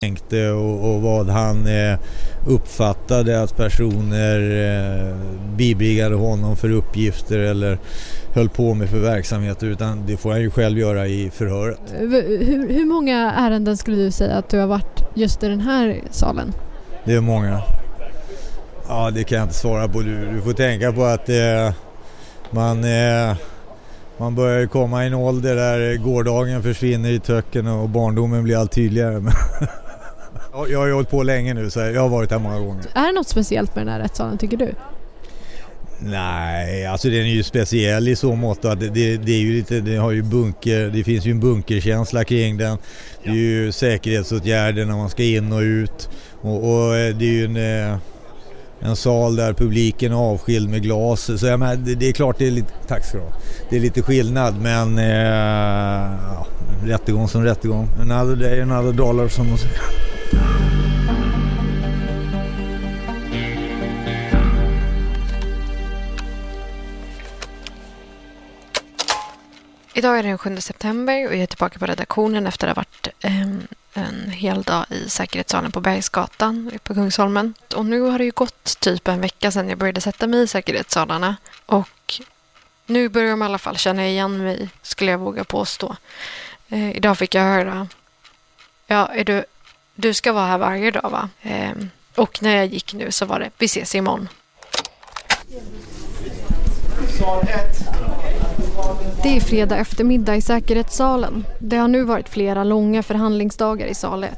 Tänkte 0.00 0.50
och, 0.50 0.94
och 0.94 1.02
vad 1.02 1.28
han 1.28 1.66
eh, 1.66 1.98
uppfattade 2.46 3.42
att 3.42 3.56
personer 3.56 4.40
eh, 4.40 5.16
bibringade 5.56 6.14
honom 6.14 6.56
för 6.56 6.70
uppgifter 6.70 7.38
eller 7.38 7.78
höll 8.34 8.48
på 8.48 8.74
med 8.74 8.90
för 8.90 8.98
verksamheter 8.98 9.66
utan 9.66 10.06
det 10.06 10.16
får 10.16 10.30
han 10.30 10.40
ju 10.40 10.50
själv 10.50 10.78
göra 10.78 11.06
i 11.06 11.30
förhöret. 11.30 11.78
Hur, 11.98 12.68
hur 12.74 12.84
många 12.84 13.32
ärenden 13.32 13.76
skulle 13.76 13.96
du 13.96 14.10
säga 14.10 14.36
att 14.36 14.48
du 14.48 14.58
har 14.58 14.66
varit 14.66 15.04
just 15.14 15.42
i 15.42 15.48
den 15.48 15.60
här 15.60 16.00
salen? 16.10 16.52
Det 17.04 17.14
är 17.14 17.20
många. 17.20 17.62
Ja, 18.88 19.10
det 19.10 19.24
kan 19.24 19.38
jag 19.38 19.44
inte 19.44 19.54
svara 19.54 19.88
på. 19.88 20.00
Du, 20.00 20.32
du 20.32 20.40
får 20.40 20.52
tänka 20.52 20.92
på 20.92 21.04
att 21.04 21.28
eh, 21.28 21.72
man, 22.50 22.84
eh, 22.84 23.36
man 24.18 24.34
börjar 24.34 24.66
komma 24.66 25.04
i 25.04 25.06
en 25.06 25.14
ålder 25.14 25.56
där 25.56 25.96
gårdagen 25.96 26.62
försvinner 26.62 27.10
i 27.10 27.18
töcken 27.18 27.66
och 27.66 27.88
barndomen 27.88 28.44
blir 28.44 28.56
allt 28.56 28.72
tydligare. 28.72 29.22
jag 30.68 30.78
har 30.78 30.86
ju 30.86 30.92
hållit 30.92 31.10
på 31.10 31.22
länge 31.22 31.54
nu 31.54 31.70
så 31.70 31.80
jag 31.80 32.00
har 32.00 32.08
varit 32.08 32.30
här 32.30 32.38
många 32.38 32.58
gånger. 32.58 32.84
Är 32.94 33.06
det 33.06 33.12
något 33.12 33.28
speciellt 33.28 33.74
med 33.74 33.86
den 33.86 33.92
här 33.92 34.00
rättssalen 34.00 34.38
tycker 34.38 34.56
du? 34.56 34.74
Nej, 35.98 36.86
alltså 36.86 37.08
den 37.08 37.20
är 37.20 37.34
ju 37.34 37.42
speciell 37.42 38.08
i 38.08 38.16
så 38.16 38.34
mått 38.34 38.64
att 38.64 38.80
det, 38.80 38.88
det, 38.88 39.16
det, 39.16 39.32
är 39.32 39.38
ju 39.38 39.52
lite, 39.52 39.80
det 39.80 39.96
har 39.96 40.10
ju 40.10 40.22
bunker, 40.22 40.90
det 40.90 41.04
finns 41.04 41.26
ju 41.26 41.30
en 41.30 41.40
bunkerkänsla 41.40 42.24
kring 42.24 42.56
den. 42.56 42.78
Det 43.24 43.30
är 43.30 43.34
ju 43.34 43.72
säkerhetsåtgärder 43.72 44.84
när 44.84 44.96
man 44.96 45.10
ska 45.10 45.22
in 45.22 45.52
och 45.52 45.60
ut 45.60 46.08
och, 46.40 46.56
och 46.56 46.96
eh, 46.96 47.16
det 47.16 47.24
är 47.24 47.32
ju 47.32 47.44
en, 47.44 47.56
eh, 47.92 47.98
en 48.80 48.96
sal 48.96 49.36
där 49.36 49.52
publiken 49.52 50.12
är 50.12 50.16
avskild 50.16 50.70
med 50.70 50.82
glas. 50.82 51.40
Så 51.40 51.46
jag 51.46 51.60
menar, 51.60 51.76
det, 51.76 51.94
det 51.94 52.08
är 52.08 52.12
klart 52.12 52.38
det 52.38 52.46
är 52.46 52.50
lite, 52.50 52.72
tack 52.88 53.04
ska 53.04 53.18
du 53.18 53.24
ha. 53.24 53.32
Det 53.70 53.76
är 53.76 53.80
lite 53.80 54.02
skillnad 54.02 54.54
men 54.60 54.98
eh, 54.98 55.04
ja, 56.34 56.46
rättegång 56.84 57.28
som 57.28 57.44
rättegång. 57.44 57.88
Another 58.00 58.36
day, 58.36 58.60
another 58.60 58.92
dollar 58.92 59.28
som 59.28 59.48
man 59.48 59.58
säger. 59.58 60.15
Idag 69.96 70.18
är 70.18 70.22
det 70.22 70.28
den 70.28 70.38
7 70.38 70.60
september 70.60 71.26
och 71.26 71.34
jag 71.34 71.42
är 71.42 71.46
tillbaka 71.46 71.78
på 71.78 71.86
redaktionen 71.86 72.46
efter 72.46 72.68
att 72.68 72.76
ha 72.76 72.82
varit 72.82 73.08
eh, 73.20 73.40
en 73.94 74.30
hel 74.30 74.62
dag 74.62 74.84
i 74.90 75.08
säkerhetssalen 75.08 75.72
på 75.72 75.80
Bergsgatan 75.80 76.72
på 76.82 76.94
Kungsholmen. 76.94 77.54
Och 77.74 77.86
nu 77.86 78.00
har 78.00 78.18
det 78.18 78.24
ju 78.24 78.30
gått 78.30 78.80
typ 78.80 79.08
en 79.08 79.20
vecka 79.20 79.50
sedan 79.50 79.68
jag 79.68 79.78
började 79.78 80.00
sätta 80.00 80.26
mig 80.26 80.42
i 80.42 80.46
säkerhetssalarna 80.46 81.36
och 81.66 82.20
nu 82.86 83.08
börjar 83.08 83.30
de 83.30 83.42
i 83.42 83.44
alla 83.44 83.58
fall 83.58 83.76
känna 83.76 84.06
igen 84.06 84.38
mig, 84.38 84.68
skulle 84.82 85.10
jag 85.10 85.18
våga 85.18 85.44
påstå. 85.44 85.96
Eh, 86.68 86.96
idag 86.96 87.18
fick 87.18 87.34
jag 87.34 87.42
höra, 87.42 87.88
ja, 88.86 89.06
är 89.06 89.24
du, 89.24 89.44
du 89.94 90.14
ska 90.14 90.32
vara 90.32 90.46
här 90.46 90.58
varje 90.58 90.90
dag 90.90 91.10
va? 91.10 91.28
Eh, 91.42 91.72
och 92.14 92.42
när 92.42 92.56
jag 92.56 92.66
gick 92.66 92.94
nu 92.94 93.12
så 93.12 93.26
var 93.26 93.40
det, 93.40 93.50
vi 93.58 93.66
ses 93.66 93.94
imorgon. 93.94 94.28
Det 99.22 99.36
är 99.36 99.40
fredag 99.40 99.76
eftermiddag 99.76 100.36
i 100.36 100.40
säkerhetssalen. 100.40 101.44
Det 101.60 101.76
har 101.76 101.88
nu 101.88 102.02
varit 102.02 102.28
flera 102.28 102.64
långa 102.64 103.02
förhandlingsdagar 103.02 103.86
i 103.86 103.94
sal 103.94 104.24
1. 104.24 104.30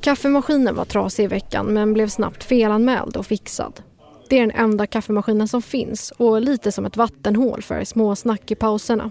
Kaffemaskinen 0.00 0.74
var 0.74 0.84
trasig 0.84 1.24
i 1.24 1.26
veckan 1.26 1.66
men 1.66 1.92
blev 1.92 2.08
snabbt 2.08 2.44
felanmäld 2.44 3.16
och 3.16 3.26
fixad. 3.26 3.80
Det 4.28 4.36
är 4.36 4.40
den 4.40 4.50
enda 4.50 4.86
kaffemaskinen 4.86 5.48
som 5.48 5.62
finns 5.62 6.10
och 6.10 6.40
lite 6.40 6.72
som 6.72 6.86
ett 6.86 6.96
vattenhål 6.96 7.62
för 7.62 7.84
småsnack 7.84 8.50
i 8.50 8.54
pauserna. 8.54 9.10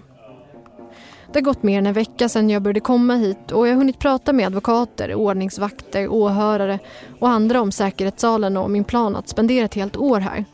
Det 1.32 1.38
har 1.38 1.44
gått 1.44 1.62
mer 1.62 1.78
än 1.78 1.86
en 1.86 1.94
vecka 1.94 2.28
sedan 2.28 2.50
jag 2.50 2.62
började 2.62 2.80
komma 2.80 3.14
hit 3.14 3.52
och 3.52 3.68
jag 3.68 3.72
har 3.72 3.78
hunnit 3.78 3.98
prata 3.98 4.32
med 4.32 4.46
advokater, 4.46 5.14
ordningsvakter, 5.14 6.08
åhörare 6.08 6.78
och 7.18 7.28
andra 7.28 7.60
om 7.60 7.72
säkerhetssalen 7.72 8.56
och 8.56 8.70
min 8.70 8.84
plan 8.84 9.16
att 9.16 9.28
spendera 9.28 9.64
ett 9.64 9.74
helt 9.74 9.96
år 9.96 10.20
här. 10.20 10.44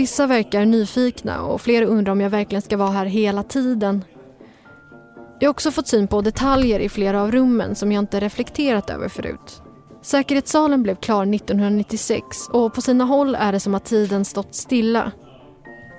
Vissa 0.00 0.26
verkar 0.26 0.64
nyfikna 0.64 1.42
och 1.42 1.60
flera 1.60 1.84
undrar 1.84 2.12
om 2.12 2.20
jag 2.20 2.30
verkligen 2.30 2.62
ska 2.62 2.76
vara 2.76 2.90
här 2.90 3.06
hela 3.06 3.42
tiden. 3.42 4.04
Jag 5.40 5.48
har 5.48 5.50
också 5.50 5.70
fått 5.70 5.88
syn 5.88 6.08
på 6.08 6.20
detaljer 6.20 6.80
i 6.80 6.88
flera 6.88 7.22
av 7.22 7.32
rummen 7.32 7.74
som 7.74 7.92
jag 7.92 8.02
inte 8.02 8.20
reflekterat 8.20 8.90
över 8.90 9.08
förut. 9.08 9.62
Säkerhetssalen 10.02 10.82
blev 10.82 10.96
klar 10.96 11.34
1996 11.34 12.48
och 12.52 12.74
på 12.74 12.80
sina 12.80 13.04
håll 13.04 13.34
är 13.34 13.52
det 13.52 13.60
som 13.60 13.74
att 13.74 13.84
tiden 13.84 14.24
stått 14.24 14.54
stilla. 14.54 15.12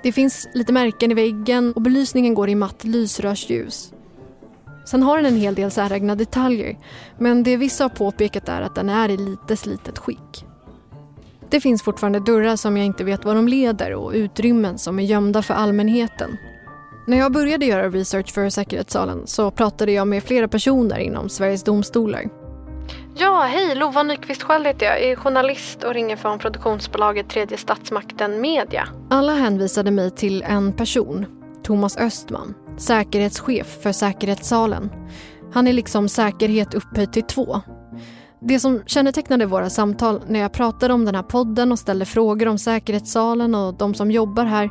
Det 0.02 0.12
finns 0.12 0.48
lite 0.54 0.72
märken 0.72 1.10
i 1.10 1.14
väggen 1.14 1.72
och 1.72 1.82
belysningen 1.82 2.34
går 2.34 2.48
i 2.48 2.54
matt 2.54 2.84
lysrörsljus. 2.84 3.92
Sen 4.84 5.02
har 5.02 5.16
den 5.16 5.26
en 5.26 5.40
hel 5.40 5.54
del 5.54 5.70
säregna 5.70 6.14
detaljer 6.14 6.78
men 7.18 7.42
det 7.42 7.56
vissa 7.56 7.84
har 7.84 7.88
påpekat 7.88 8.48
är 8.48 8.62
att 8.62 8.74
den 8.74 8.88
är 8.88 9.08
i 9.08 9.16
lite 9.16 9.56
slitet 9.56 9.98
skick. 9.98 10.46
Det 11.52 11.60
finns 11.60 11.82
fortfarande 11.82 12.20
dörrar 12.20 12.56
som 12.56 12.76
jag 12.76 12.86
inte 12.86 13.04
vet 13.04 13.24
var 13.24 13.34
de 13.34 13.48
leder 13.48 13.94
och 13.94 14.12
utrymmen 14.12 14.78
som 14.78 14.98
är 14.98 15.02
gömda 15.02 15.42
för 15.42 15.54
allmänheten. 15.54 16.36
När 17.06 17.18
jag 17.18 17.32
började 17.32 17.66
göra 17.66 17.88
research 17.88 18.32
för 18.34 18.48
säkerhetssalen 18.48 19.26
så 19.26 19.50
pratade 19.50 19.92
jag 19.92 20.08
med 20.08 20.22
flera 20.22 20.48
personer 20.48 20.98
inom 20.98 21.28
Sveriges 21.28 21.64
domstolar. 21.64 22.24
Ja, 23.14 23.42
hej, 23.42 23.74
Lova 23.74 24.02
Nyqvist 24.02 24.42
Sköld 24.42 24.66
heter 24.66 24.86
jag. 24.86 25.02
Jag 25.02 25.10
är 25.10 25.16
journalist 25.16 25.84
och 25.84 25.94
ringer 25.94 26.16
från 26.16 26.38
produktionsbolaget 26.38 27.28
Tredje 27.28 27.58
Statsmakten 27.58 28.40
Media. 28.40 28.88
Alla 29.10 29.34
hänvisade 29.34 29.90
mig 29.90 30.10
till 30.10 30.42
en 30.42 30.72
person, 30.72 31.26
Thomas 31.62 31.96
Östman, 31.96 32.54
säkerhetschef 32.78 33.82
för 33.82 33.92
säkerhetssalen. 33.92 34.90
Han 35.52 35.68
är 35.68 35.72
liksom 35.72 36.08
säkerhet 36.08 36.74
upphöjt 36.74 37.12
till 37.12 37.22
två. 37.22 37.60
Det 38.44 38.60
som 38.60 38.82
kännetecknade 38.86 39.46
våra 39.46 39.70
samtal 39.70 40.20
när 40.28 40.40
jag 40.40 40.52
pratade 40.52 40.94
om 40.94 41.04
den 41.04 41.14
här 41.14 41.22
podden 41.22 41.72
och 41.72 41.78
ställde 41.78 42.04
frågor 42.04 42.48
om 42.48 42.58
säkerhetssalen 42.58 43.54
och 43.54 43.74
de 43.74 43.94
som 43.94 44.10
jobbar 44.10 44.44
här 44.44 44.70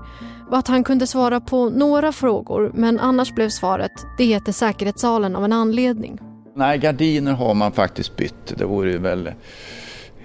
var 0.49 0.59
att 0.59 0.67
han 0.67 0.83
kunde 0.83 1.07
svara 1.07 1.39
på 1.41 1.69
några 1.69 2.11
frågor 2.11 2.71
men 2.73 2.99
annars 2.99 3.33
blev 3.33 3.49
svaret 3.49 3.91
det 4.17 4.23
heter 4.23 4.51
säkerhetssalen 4.51 5.35
av 5.35 5.45
en 5.45 5.53
anledning. 5.53 6.19
Nej, 6.55 6.77
gardiner 6.77 7.33
har 7.33 7.53
man 7.53 7.71
faktiskt 7.71 8.15
bytt. 8.15 8.57
Det 8.57 8.65
vore 8.65 8.91
ju 8.91 8.97
väl 8.97 9.31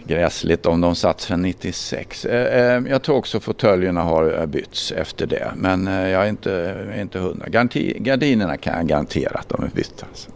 gräsligt 0.06 0.66
om 0.66 0.80
de 0.80 0.94
satt 0.94 1.20
sedan 1.20 1.42
96. 1.42 2.24
Eh, 2.24 2.76
eh, 2.76 2.82
jag 2.88 3.02
tror 3.02 3.16
också 3.16 3.40
fåtöljerna 3.40 4.02
har 4.02 4.40
eh, 4.40 4.46
bytts 4.46 4.92
efter 4.92 5.26
det. 5.26 5.52
Men 5.56 5.86
jag 5.86 6.24
är 6.24 6.28
inte, 6.28 6.94
inte 7.00 7.18
hundra. 7.18 7.46
Gardinerna 7.98 8.56
kan 8.56 8.76
jag 8.76 8.86
garantera 8.86 9.38
att 9.38 9.48
de 9.48 9.64
är 9.64 9.70
bytta. 9.74 10.06
Alltså. 10.06 10.30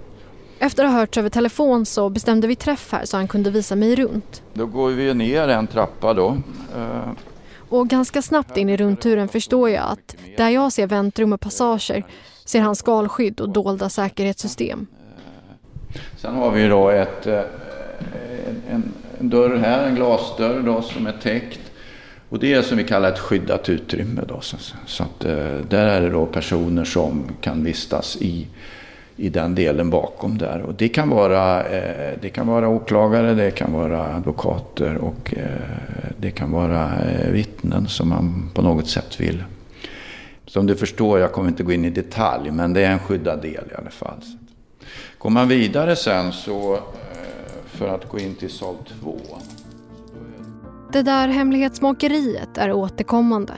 Efter 0.62 0.84
att 0.84 0.90
ha 0.90 0.98
hört 0.98 1.16
över 1.16 1.28
telefon 1.28 1.86
så 1.86 2.08
bestämde 2.08 2.46
vi 2.46 2.54
träff 2.54 2.92
här 2.92 3.04
så 3.04 3.16
han 3.16 3.28
kunde 3.28 3.50
visa 3.50 3.76
mig 3.76 3.96
runt. 3.96 4.42
Då 4.54 4.66
går 4.66 4.90
vi 4.90 5.14
ner 5.14 5.48
en 5.48 5.66
trappa 5.66 6.14
då. 6.14 6.36
Och 7.56 7.88
ganska 7.88 8.22
snabbt 8.22 8.56
in 8.56 8.68
i 8.68 8.76
rundturen 8.76 9.28
förstår 9.28 9.70
jag 9.70 9.84
att 9.84 10.16
där 10.36 10.48
jag 10.48 10.72
ser 10.72 10.86
väntrum 10.86 11.32
och 11.32 11.40
passager 11.40 12.04
ser 12.44 12.60
han 12.60 12.76
skalskydd 12.76 13.40
och 13.40 13.48
dolda 13.48 13.88
säkerhetssystem. 13.88 14.86
Sen 16.16 16.34
har 16.34 16.50
vi 16.50 16.68
då 16.68 16.88
ett, 16.88 17.26
en, 17.26 18.92
en, 19.18 19.28
dörr 19.30 19.56
här, 19.56 19.86
en 19.86 19.94
glasdörr 19.94 20.62
då 20.62 20.82
som 20.82 21.06
är 21.06 21.12
täckt. 21.22 21.60
Och 22.28 22.38
det 22.38 22.54
är 22.54 22.62
som 22.62 22.78
vi 22.78 22.84
kallar 22.84 23.12
ett 23.12 23.18
skyddat 23.18 23.68
utrymme. 23.68 24.22
Då. 24.28 24.40
Så, 24.40 24.56
så 24.86 25.02
att, 25.02 25.20
där 25.70 25.86
är 25.86 26.00
det 26.00 26.10
då 26.10 26.26
personer 26.26 26.84
som 26.84 27.24
kan 27.40 27.64
vistas 27.64 28.16
i 28.16 28.46
i 29.20 29.28
den 29.28 29.54
delen 29.54 29.90
bakom 29.90 30.38
där. 30.38 30.60
Och 30.60 30.74
det, 30.74 30.88
kan 30.88 31.08
vara, 31.08 31.64
eh, 31.64 32.18
det 32.20 32.28
kan 32.28 32.46
vara 32.46 32.68
åklagare, 32.68 33.34
det 33.34 33.50
kan 33.50 33.72
vara 33.72 34.14
advokater 34.14 34.96
och 34.96 35.34
eh, 35.36 35.44
det 36.16 36.30
kan 36.30 36.50
vara 36.50 36.84
eh, 36.84 37.30
vittnen 37.30 37.88
som 37.88 38.08
man 38.08 38.50
på 38.54 38.62
något 38.62 38.88
sätt 38.88 39.20
vill. 39.20 39.44
Som 40.46 40.66
du 40.66 40.76
förstår, 40.76 41.18
jag 41.18 41.32
kommer 41.32 41.48
inte 41.48 41.62
gå 41.62 41.72
in 41.72 41.84
i 41.84 41.90
detalj, 41.90 42.50
men 42.50 42.72
det 42.72 42.84
är 42.84 42.90
en 42.90 42.98
skyddad 42.98 43.42
del 43.42 43.64
i 43.72 43.74
alla 43.78 43.90
fall. 43.90 44.20
Går 45.18 45.30
man 45.30 45.48
vidare 45.48 45.96
sen 45.96 46.32
så, 46.32 46.74
eh, 46.74 46.80
för 47.66 47.88
att 47.88 48.08
gå 48.08 48.18
in 48.18 48.34
till 48.34 48.50
sal 48.50 48.76
2. 49.02 49.18
Det 50.92 51.02
där 51.02 51.28
hemlighetsmakeriet 51.28 52.58
är 52.58 52.72
återkommande. 52.72 53.52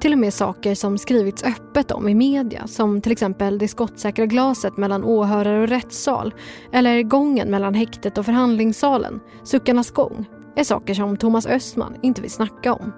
Till 0.00 0.12
och 0.12 0.18
med 0.18 0.34
saker 0.34 0.74
som 0.74 0.98
skrivits 0.98 1.44
öppet 1.44 1.90
om 1.90 2.08
i 2.08 2.14
media 2.14 2.66
som 2.66 3.00
till 3.00 3.12
exempel 3.12 3.58
det 3.58 3.68
skottsäkra 3.68 4.26
glaset 4.26 4.76
mellan 4.76 5.04
åhörare 5.04 5.60
och 5.60 5.68
rättssal 5.68 6.34
eller 6.72 7.02
gången 7.02 7.50
mellan 7.50 7.74
häktet 7.74 8.18
och 8.18 8.24
förhandlingssalen, 8.24 9.20
suckarnas 9.44 9.90
gång, 9.90 10.24
är 10.56 10.64
saker 10.64 10.94
som 10.94 11.16
Thomas 11.16 11.46
Östman 11.46 11.96
inte 12.02 12.20
vill 12.20 12.30
snacka 12.30 12.72
om. 12.72 12.92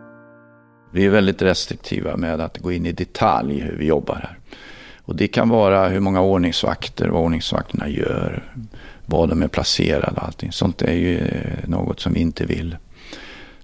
Vi 0.93 1.07
är 1.07 1.11
väldigt 1.11 1.43
restriktiva 1.43 2.17
med 2.17 2.41
att 2.41 2.59
gå 2.59 2.73
in 2.73 2.87
i 2.87 2.93
detalj 2.93 3.61
hur 3.61 3.77
vi 3.77 3.87
jobbar 3.87 4.15
här. 4.15 4.39
Och 5.03 5.17
det 5.17 5.29
kan 5.29 5.49
vara 5.49 5.89
hur 5.89 6.01
många 6.01 6.21
ordningsvakter, 6.21 7.09
vad 7.09 7.23
ordningsvakterna 7.23 7.89
gör, 7.89 8.53
var 9.07 9.27
de 9.27 9.43
är 9.43 9.49
placerade 9.49 10.17
och 10.17 10.25
allting. 10.25 10.53
Sånt 10.53 10.83
är 10.83 10.95
ju 10.95 11.21
något 11.67 12.01
som 12.01 12.13
vi 12.13 12.21
inte 12.21 12.45
vill 12.45 12.77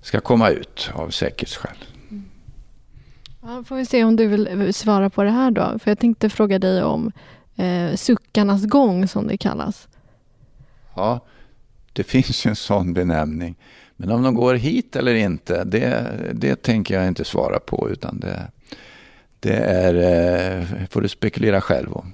ska 0.00 0.20
komma 0.20 0.48
ut 0.50 0.90
av 0.94 1.08
säkerhetsskäl. 1.10 1.76
Ja, 3.46 3.64
får 3.64 3.76
vi 3.76 3.86
se 3.86 4.04
om 4.04 4.16
du 4.16 4.26
vill 4.26 4.74
svara 4.74 5.10
på 5.10 5.22
det 5.22 5.30
här 5.30 5.50
då. 5.50 5.78
För 5.78 5.90
jag 5.90 5.98
tänkte 5.98 6.28
fråga 6.30 6.58
dig 6.58 6.82
om 6.82 7.12
eh, 7.56 7.94
suckarnas 7.94 8.66
gång 8.66 9.08
som 9.08 9.26
det 9.26 9.36
kallas. 9.36 9.88
Ja, 10.94 11.20
det 11.92 12.02
finns 12.06 12.46
ju 12.46 12.48
en 12.48 12.56
sån 12.56 12.92
benämning. 12.92 13.56
Men 13.96 14.10
om 14.10 14.22
de 14.22 14.34
går 14.34 14.54
hit 14.54 14.96
eller 14.96 15.14
inte, 15.14 15.64
det, 15.64 16.12
det 16.34 16.62
tänker 16.62 16.94
jag 16.94 17.08
inte 17.08 17.24
svara 17.24 17.60
på. 17.60 17.90
Utan 17.90 18.20
det, 18.20 18.50
det 19.40 19.56
är, 19.56 19.94
eh, 19.94 20.86
får 20.90 21.00
du 21.00 21.08
spekulera 21.08 21.60
själv 21.60 21.92
om. 21.92 22.12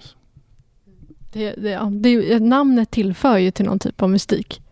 Det, 1.33 1.53
det, 1.53 1.71
ja, 1.71 1.85
det, 1.85 2.39
namnet 2.39 2.91
tillför 2.91 3.39
ju 3.39 3.51
till 3.51 3.65
någon 3.65 3.79
typ 3.79 4.03
av 4.03 4.11
mystik. 4.11 4.63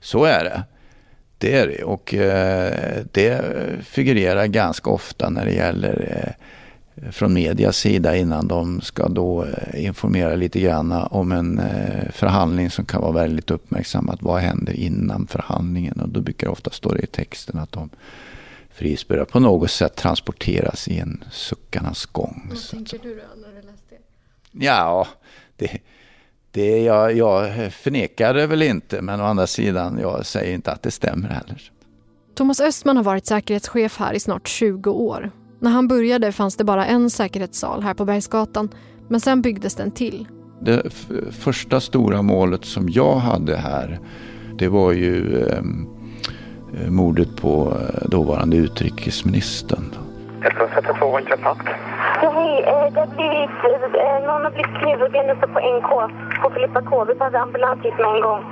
Så 0.00 0.24
är 0.24 0.44
det. 0.44 0.64
Det 1.38 1.54
är 1.56 1.66
det. 1.66 1.84
Och 1.84 2.14
eh, 2.14 3.04
det 3.12 3.42
figurerar 3.84 4.46
ganska 4.46 4.90
ofta 4.90 5.30
när 5.30 5.44
det 5.44 5.52
gäller 5.52 6.24
eh, 6.94 7.10
från 7.10 7.32
medias 7.32 7.76
sida 7.76 8.16
innan 8.16 8.48
de 8.48 8.80
ska 8.80 9.08
då 9.08 9.44
eh, 9.44 9.84
informera 9.84 10.34
lite 10.34 10.60
grann 10.60 10.92
om 10.92 11.32
en 11.32 11.62
förhandling 12.12 12.70
som 12.70 12.84
kan 12.84 13.00
vara 13.00 13.12
väldigt 13.12 13.50
uppmärksammat. 13.50 14.22
Vad 14.22 14.40
händer 14.40 14.72
innan 14.72 15.26
förhandlingen? 15.26 16.00
Och 16.00 16.08
då 16.08 16.20
brukar 16.20 16.46
det 16.46 16.52
ofta 16.52 16.70
stå 16.70 16.92
det 16.92 17.02
i 17.02 17.06
texten 17.06 17.58
att 17.58 17.72
de 17.72 17.90
frihetsberövade 18.70 19.30
på 19.30 19.40
något 19.40 19.70
sätt 19.70 19.96
transporteras 19.96 20.88
i 20.88 20.98
en 20.98 21.24
suckarnas 21.30 22.06
gång. 22.06 22.46
Vad 22.48 22.68
tänker 22.70 22.98
du 22.98 23.14
då 23.14 23.40
när 23.40 23.60
du 23.60 23.66
läste 23.66 23.86
det? 23.90 24.64
Ja, 24.64 25.08
det, 25.56 25.78
det 26.50 26.82
jag, 26.82 27.16
jag 27.16 27.72
förnekar 27.72 28.34
det 28.34 28.46
väl 28.46 28.62
inte, 28.62 29.02
men 29.02 29.20
å 29.20 29.24
andra 29.24 29.46
sidan, 29.46 29.98
jag 30.02 30.26
säger 30.26 30.54
inte 30.54 30.72
att 30.72 30.82
det 30.82 30.90
stämmer 30.90 31.28
heller. 31.28 31.62
Thomas 32.34 32.60
Östman 32.60 32.96
har 32.96 33.04
varit 33.04 33.26
säkerhetschef 33.26 33.98
här 33.98 34.14
i 34.14 34.20
snart 34.20 34.48
20 34.48 34.90
år. 34.90 35.30
När 35.60 35.70
han 35.70 35.88
började 35.88 36.32
fanns 36.32 36.56
det 36.56 36.64
bara 36.64 36.86
en 36.86 37.10
säkerhetssal 37.10 37.82
här 37.82 37.94
på 37.94 38.04
Bergsgatan, 38.04 38.68
men 39.08 39.20
sen 39.20 39.42
byggdes 39.42 39.74
den 39.74 39.90
till. 39.90 40.28
Det 40.60 40.92
första 41.30 41.80
stora 41.80 42.22
målet 42.22 42.64
som 42.64 42.88
jag 42.88 43.16
hade 43.16 43.56
här, 43.56 44.00
det 44.58 44.68
var 44.68 44.92
ju 44.92 45.42
ehm, 45.48 45.86
eh, 46.74 46.90
mordet 46.90 47.36
på 47.36 47.76
eh, 47.80 48.08
dåvarande 48.08 48.56
utrikesministern. 48.56 49.94
1132, 50.42 51.20
intressant. 51.20 51.62
Ja, 52.22 52.30
hej. 52.30 52.62
Eh, 52.62 52.92
det 52.92 53.00
har 53.00 53.06
blivit, 53.06 53.58
eh, 54.04 54.26
någon 54.26 54.44
har 54.44 54.50
blivit 54.50 54.74
knivhuggen 54.80 55.30
uppe 55.30 55.46
på 55.54 55.58
NK 55.76 55.90
på 56.42 56.50
Filippa 56.50 56.82
K. 56.82 57.04
Vi 57.04 57.14
behöver 57.14 57.38
ambulans 57.38 57.84
hit 57.84 57.98
med 57.98 58.14
en 58.14 58.20
gång. 58.20 58.42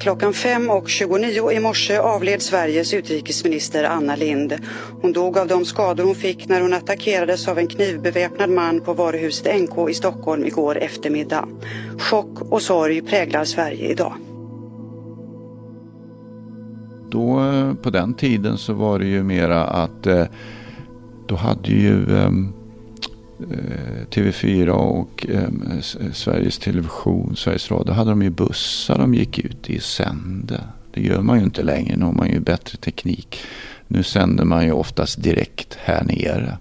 Klockan 0.00 0.32
5.29 0.32 1.52
i 1.52 1.60
morse 1.60 1.98
avled 1.98 2.42
Sveriges 2.42 2.94
utrikesminister 2.94 3.84
Anna 3.84 4.16
Lind. 4.16 4.58
Hon 5.02 5.12
dog 5.12 5.38
av 5.38 5.46
de 5.46 5.64
skador 5.64 6.04
hon 6.04 6.14
fick 6.14 6.48
när 6.48 6.60
hon 6.60 6.72
attackerades 6.72 7.48
av 7.48 7.58
en 7.58 7.66
knivbeväpnad 7.66 8.50
man 8.50 8.80
på 8.80 8.92
varuhuset 8.92 9.60
NK 9.60 9.90
i 9.90 9.94
Stockholm 9.94 10.44
igår 10.44 10.78
eftermiddag. 10.78 11.48
Chock 11.98 12.52
och 12.52 12.62
sorg 12.62 13.02
präglar 13.02 13.44
Sverige 13.44 13.88
idag. 13.88 14.12
Då 17.10 17.44
eh, 17.44 17.74
på 17.74 17.90
den 17.90 18.14
tiden 18.14 18.58
så 18.58 18.72
var 18.72 18.98
det 18.98 19.06
ju 19.06 19.22
mera 19.22 19.64
att 19.64 20.06
eh, 20.06 20.24
då 21.26 21.36
hade 21.36 21.68
ju 21.68 22.16
ehm, 22.18 22.52
eh, 23.40 24.06
TV4 24.10 24.68
och 24.68 25.26
ehm, 25.28 25.62
Sveriges 26.12 26.58
Television, 26.58 27.36
Sveriges 27.36 27.70
Radio, 27.70 27.92
hade 27.92 28.10
de 28.10 28.22
ju 28.22 28.30
bussar 28.30 28.98
de 28.98 29.14
gick 29.14 29.38
ut 29.38 29.70
i 29.70 29.80
sände. 29.80 30.60
Det 30.94 31.00
gör 31.00 31.20
man 31.20 31.38
ju 31.38 31.44
inte 31.44 31.62
längre, 31.62 31.96
nu 31.96 32.04
har 32.04 32.12
man 32.12 32.30
ju 32.30 32.40
bättre 32.40 32.78
teknik. 32.78 33.38
Nu 33.86 34.02
sänder 34.02 34.44
man 34.44 34.64
ju 34.64 34.72
oftast 34.72 35.22
direkt 35.22 35.78
här 35.80 36.04
nere. 36.04 36.58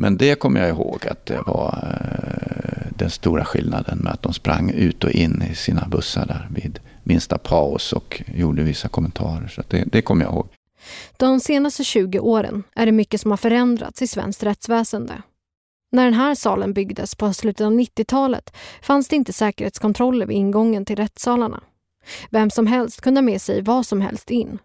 Men 0.00 0.16
det 0.16 0.34
kommer 0.34 0.60
jag 0.60 0.68
ihåg 0.68 1.06
att 1.10 1.26
det 1.26 1.42
var 1.46 1.78
eh, 1.82 2.86
den 2.90 3.10
stora 3.10 3.44
skillnaden 3.44 3.98
med 3.98 4.12
att 4.12 4.22
de 4.22 4.32
sprang 4.32 4.70
ut 4.70 5.04
och 5.04 5.10
in 5.10 5.42
i 5.52 5.54
sina 5.54 5.88
bussar 5.88 6.26
där 6.26 6.48
vid 6.54 6.78
minsta 7.02 7.38
paus 7.38 7.92
och 7.92 8.22
gjorde 8.34 8.62
vissa 8.62 8.88
kommentarer. 8.88 9.48
Så 9.48 9.62
det, 9.68 9.84
det 9.92 10.02
kommer 10.02 10.24
jag 10.24 10.34
ihåg. 10.34 10.48
De 11.16 11.40
senaste 11.40 11.84
20 11.84 12.18
åren 12.18 12.62
är 12.74 12.86
det 12.86 12.92
mycket 12.92 13.20
som 13.20 13.30
har 13.30 13.38
förändrats 13.38 14.02
i 14.02 14.06
svenskt 14.06 14.42
rättsväsende. 14.42 15.22
När 15.92 16.04
den 16.04 16.14
här 16.14 16.34
salen 16.34 16.72
byggdes 16.72 17.14
på 17.14 17.32
slutet 17.32 17.64
av 17.64 17.72
90-talet 17.72 18.56
fanns 18.82 19.08
det 19.08 19.16
inte 19.16 19.32
säkerhetskontroller 19.32 20.26
vid 20.26 20.36
ingången 20.36 20.84
till 20.84 20.96
rättssalarna. 20.96 21.60
Vem 22.30 22.50
som 22.50 22.66
helst 22.66 23.00
kunde 23.00 23.18
ha 23.18 23.22
med 23.22 23.42
sig 23.42 23.62
vad 23.62 23.86
som 23.86 24.00
helst 24.00 24.30
in. 24.30 24.58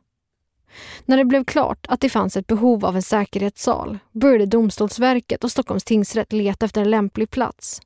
När 1.05 1.17
det 1.17 1.25
blev 1.25 1.43
klart 1.43 1.85
att 1.89 2.01
det 2.01 2.09
fanns 2.09 2.37
ett 2.37 2.47
behov 2.47 2.85
av 2.85 2.95
en 2.95 3.01
säkerhetssal 3.01 3.97
började 4.11 4.45
Domstolsverket 4.45 5.43
och 5.43 5.51
Stockholms 5.51 5.83
tingsrätt 5.83 6.33
leta 6.33 6.65
efter 6.65 6.81
en 6.81 6.89
lämplig 6.89 7.29
plats. 7.29 7.81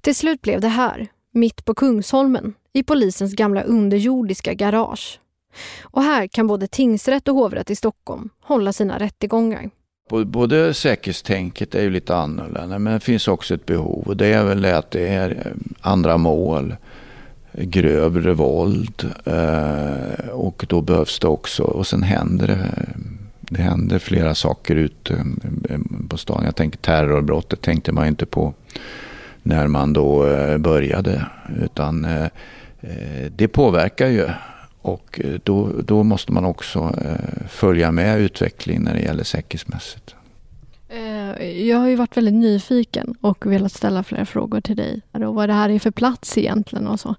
Till 0.00 0.14
slut 0.14 0.42
blev 0.42 0.60
det 0.60 0.68
här, 0.68 1.08
mitt 1.32 1.64
på 1.64 1.74
Kungsholmen, 1.74 2.54
i 2.72 2.82
polisens 2.82 3.34
gamla 3.34 3.62
underjordiska 3.62 4.54
garage. 4.54 5.20
Och 5.82 6.02
här 6.02 6.26
kan 6.26 6.46
både 6.46 6.66
tingsrätt 6.66 7.28
och 7.28 7.34
hovrätt 7.34 7.70
i 7.70 7.76
Stockholm 7.76 8.30
hålla 8.40 8.72
sina 8.72 8.98
rättegångar. 8.98 9.70
Både 10.24 10.74
säkerhetstänket 10.74 11.74
är 11.74 11.82
ju 11.82 11.90
lite 11.90 12.16
annorlunda 12.16 12.78
men 12.78 12.92
det 12.92 13.00
finns 13.00 13.28
också 13.28 13.54
ett 13.54 13.66
behov 13.66 14.02
och 14.06 14.16
det 14.16 14.26
är 14.26 14.44
väl 14.44 14.64
att 14.64 14.90
det 14.90 15.08
är 15.08 15.30
eh, 15.30 15.52
andra 15.80 16.16
mål, 16.16 16.76
grövre 17.52 18.34
våld 18.34 19.12
eh, 19.24 20.28
och 20.30 20.64
då 20.68 20.80
behövs 20.80 21.18
det 21.18 21.28
också 21.28 21.62
och 21.62 21.86
sen 21.86 22.02
händer 22.02 22.46
det 22.46 22.70
det 23.52 23.62
händer 23.62 23.98
flera 23.98 24.34
saker 24.34 24.76
ute 24.76 25.14
eh, 25.68 25.78
på 26.08 26.16
stan. 26.16 26.44
Jag 26.44 26.56
tänker 26.56 26.78
terrorbrottet 26.78 27.60
tänkte 27.60 27.92
man 27.92 28.06
inte 28.06 28.26
på 28.26 28.54
när 29.42 29.66
man 29.66 29.92
då 29.92 30.26
eh, 30.26 30.58
började 30.58 31.26
utan 31.62 32.06
det 33.36 33.48
påverkar 33.48 34.06
ju 34.06 34.28
och 34.82 35.20
då, 35.42 35.68
då 35.84 36.02
måste 36.02 36.32
man 36.32 36.44
också 36.44 36.94
följa 37.48 37.92
med 37.92 38.20
utvecklingen 38.20 38.82
när 38.82 38.94
det 38.94 39.00
gäller 39.00 39.24
säkerhetsmässigt. 39.24 40.14
Jag 41.44 41.78
har 41.78 41.88
ju 41.88 41.96
varit 41.96 42.16
väldigt 42.16 42.34
nyfiken 42.34 43.14
och 43.20 43.46
velat 43.46 43.72
ställa 43.72 44.02
flera 44.02 44.26
frågor 44.26 44.60
till 44.60 44.76
dig. 44.76 45.02
Vad 45.12 45.48
det 45.48 45.52
här 45.52 45.70
är 45.70 45.78
för 45.78 45.90
plats 45.90 46.38
egentligen 46.38 46.86
och 46.86 47.00
så. 47.00 47.14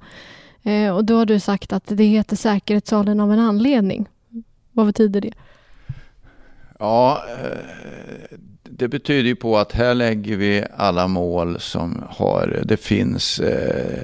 Eh, 0.63 0.95
och 0.95 1.05
då 1.05 1.17
har 1.17 1.25
du 1.25 1.39
sagt 1.39 1.73
att 1.73 1.83
det 1.87 2.03
heter 2.03 2.35
säkerhetssalen 2.35 3.19
av 3.19 3.31
en 3.33 3.39
anledning. 3.39 4.07
Vad 4.71 4.85
betyder 4.85 5.21
det? 5.21 5.33
Ja, 6.79 7.23
eh, 7.29 8.37
det 8.63 8.87
betyder 8.87 9.29
ju 9.29 9.35
på 9.35 9.57
att 9.57 9.71
här 9.71 9.93
lägger 9.93 10.35
vi 10.35 10.65
alla 10.77 11.07
mål 11.07 11.59
som 11.59 12.03
har, 12.09 12.61
det 12.65 12.77
finns 12.77 13.39
eh, 13.39 14.03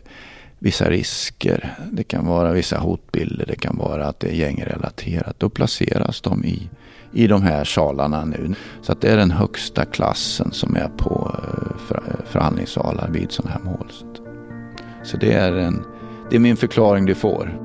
vissa 0.60 0.89
risker. 0.89 1.75
Det 1.91 2.03
kan 2.03 2.25
vara 2.25 2.51
vissa 2.51 2.77
hotbilder. 2.77 3.45
Det 3.45 3.56
kan 3.56 3.77
vara 3.77 4.08
att 4.08 4.19
det 4.19 4.27
är 4.27 4.36
gängrelaterat. 4.36 5.39
Då 5.39 5.49
placeras 5.49 6.21
de 6.21 6.45
i, 6.45 6.69
i 7.12 7.28
de 7.28 7.41
här 7.41 7.63
salarna 7.63 8.26
nu. 8.26 8.56
Så 8.82 8.91
att 8.91 9.02
det 9.02 9.08
är 9.08 9.17
den 9.17 9.32
högsta 9.32 9.86
klassen 9.86 10.52
som 10.52 10.76
är 10.76 10.89
på 10.98 11.36
eh, 11.43 11.98
eh, 11.98 12.26
förhandlingssalar 12.26 13.10
vid 13.10 13.32
sådana 13.32 13.54
här 13.54 13.62
mål. 13.62 13.91
Så 15.04 15.17
det 15.17 15.34
är, 15.34 15.52
en, 15.52 15.84
det 16.30 16.36
är 16.36 16.39
min 16.39 16.58
förklaring 16.58 17.06
du 17.06 17.15
får. 17.15 17.63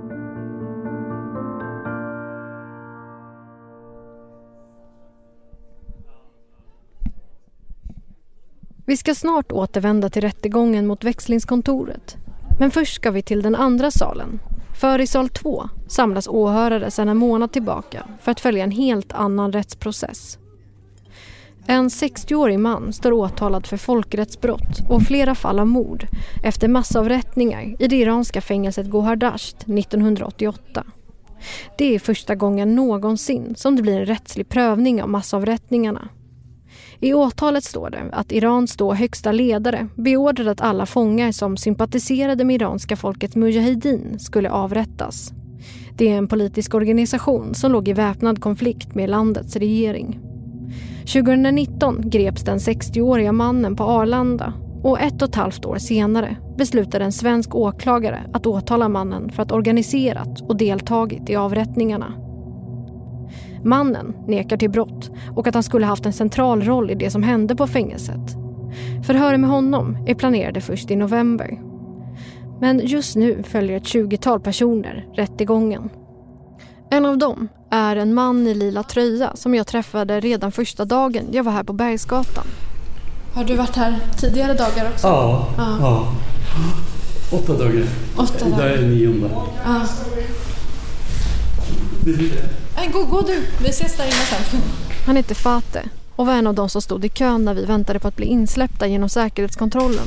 Vi 8.87 8.97
ska 8.97 9.15
snart 9.15 9.53
återvända 9.53 10.11
till 10.11 10.23
rättegången 10.23 10.87
mot 10.87 11.05
växlingskontoret 11.05 12.17
men 12.59 12.71
först 12.71 12.95
ska 12.95 13.11
vi 13.11 13.23
till 13.23 13.43
den 13.43 13.55
andra 13.55 13.91
salen. 13.91 14.41
För 14.83 15.01
i 15.01 15.07
sal 15.07 15.29
2 15.29 15.69
samlas 15.87 16.29
åhörare 16.29 16.91
sedan 16.91 17.09
en 17.09 17.17
månad 17.17 17.53
tillbaka 17.53 18.07
för 18.21 18.33
att 18.33 18.41
följa 18.41 18.65
en 18.65 18.71
helt 18.71 19.13
annan 19.13 19.53
rättsprocess. 19.53 20.39
En 21.67 21.89
60-årig 21.89 22.59
man 22.59 22.93
står 22.93 23.13
åtalad 23.13 23.67
för 23.67 23.77
folkrättsbrott 23.77 24.91
och 24.91 25.03
flera 25.03 25.35
fall 25.35 25.59
av 25.59 25.67
mord 25.67 26.07
efter 26.45 26.69
massavrättningar 26.69 27.77
i 27.79 27.89
det 27.89 27.97
iranska 27.97 28.41
fängelset 28.41 28.91
Gohardasht 28.91 29.57
1988. 29.57 30.85
Det 31.79 31.95
är 31.95 31.99
första 31.99 32.35
gången 32.35 32.75
någonsin 32.75 33.55
som 33.57 33.77
det 33.77 33.83
blir 33.83 34.01
en 34.01 34.07
rättslig 34.07 34.49
prövning 34.49 35.03
av 35.03 35.09
massavrättningarna. 35.09 36.09
I 37.03 37.15
åtalet 37.15 37.65
står 37.65 37.91
det 37.91 38.03
att 38.13 38.33
Irans 38.33 38.77
då 38.77 38.95
högsta 38.95 39.33
ledare 39.33 39.89
beordrade 39.97 40.51
att 40.51 40.61
alla 40.61 40.87
fångar 40.87 41.33
som 41.33 41.57
sympatiserade 41.57 42.45
med 42.45 42.55
iranska 42.55 42.97
folket 42.97 43.35
mujahedin 43.35 44.19
skulle 44.19 44.51
avrättas. 44.51 45.33
Det 45.97 46.09
är 46.09 46.19
en 46.19 46.29
politisk 46.29 46.75
organisation 46.75 47.55
som 47.55 47.73
låg 47.73 47.89
i 47.89 47.93
väpnad 47.93 48.41
konflikt 48.41 48.95
med 48.95 49.11
landets 49.11 49.57
regering. 49.57 50.21
2019 51.13 52.11
greps 52.11 52.43
den 52.43 52.59
60-åriga 52.59 53.33
mannen 53.33 53.77
på 53.77 53.85
Arlanda 53.85 54.53
och 54.83 55.01
ett 55.01 55.23
och 55.23 55.29
ett 55.29 55.35
halvt 55.35 55.65
år 55.65 55.79
senare 55.79 56.37
beslutade 56.59 57.05
en 57.05 57.13
svensk 57.13 57.55
åklagare 57.55 58.21
att 58.33 58.47
åtala 58.47 58.89
mannen 58.89 59.33
för 59.33 59.43
att 59.43 59.53
organiserat 59.53 60.41
och 60.41 60.57
deltagit 60.57 61.31
i 61.31 61.37
avrättningarna. 61.37 62.22
Mannen 63.65 64.15
nekar 64.27 64.57
till 64.57 64.71
brott 64.71 65.11
och 65.37 65.47
att 65.47 65.55
han 65.55 65.63
skulle 65.63 65.87
haft 65.87 66.07
en 66.07 66.13
central 66.13 66.63
roll 66.63 66.91
i 66.91 66.95
det 66.95 67.11
som 67.11 67.23
hände 67.23 67.57
på 67.57 67.67
fängelset. 67.67 68.37
Förhören 69.07 69.41
med 69.41 69.51
honom 69.51 70.05
är 70.07 70.15
planerade 70.15 70.61
först 70.61 70.91
i 70.91 70.97
november. 70.97 71.61
Men 72.61 72.81
just 72.87 73.17
nu 73.17 73.43
följer 73.43 73.77
ett 73.77 73.83
20-tal 73.83 74.41
personer 74.41 75.07
rättegången. 75.15 75.91
En 76.91 77.07
av 77.07 77.19
dem 77.19 77.49
är 77.71 77.97
en 77.97 78.15
man 78.15 78.47
i 78.47 78.55
lila 78.55 78.83
tröja 78.83 79.37
som 79.37 79.55
jag 79.55 79.67
träffade 79.67 80.21
redan 80.21 80.53
första 80.53 80.85
dagen 80.85 81.25
jag 81.33 81.45
var 81.45 81.53
här 81.53 81.65
på 81.65 81.73
Bergsgatan. 81.73 82.45
Har 83.35 83.45
du 83.45 83.57
varit 83.57 83.77
här 83.77 83.99
tidigare 84.19 84.55
dagar 84.55 84.91
också? 84.93 85.07
Ja, 85.07 85.47
ja. 85.57 85.77
ja. 85.81 86.07
Åtta 87.33 87.53
dagar. 87.53 87.85
Åtta 88.17 88.49
dagar. 88.49 88.71
Idag 88.71 88.79
är 88.79 88.89
nionde. 88.89 89.31
Ja. 89.65 89.81
Gå, 92.93 93.05
gå 93.05 93.21
du. 93.21 93.47
Vi 93.63 93.69
ses 93.69 93.97
där 93.97 94.05
inne 94.05 94.13
sen. 94.13 94.61
Han 95.07 95.17
heter 95.17 95.35
Fate 95.35 95.89
och 96.17 96.27
var 96.27 96.35
en 96.35 96.47
av 96.47 96.55
de 96.55 96.69
som 96.69 96.83
stod 96.83 97.05
i 97.05 97.09
kön 97.09 97.45
när 97.45 97.55
vi 97.55 97.65
väntade 97.65 97.99
på 97.99 98.09
att 98.09 98.17
bli 98.17 98.27
insläppta 98.27 98.87
genom 98.87 99.09
säkerhetskontrollen. 99.09 100.07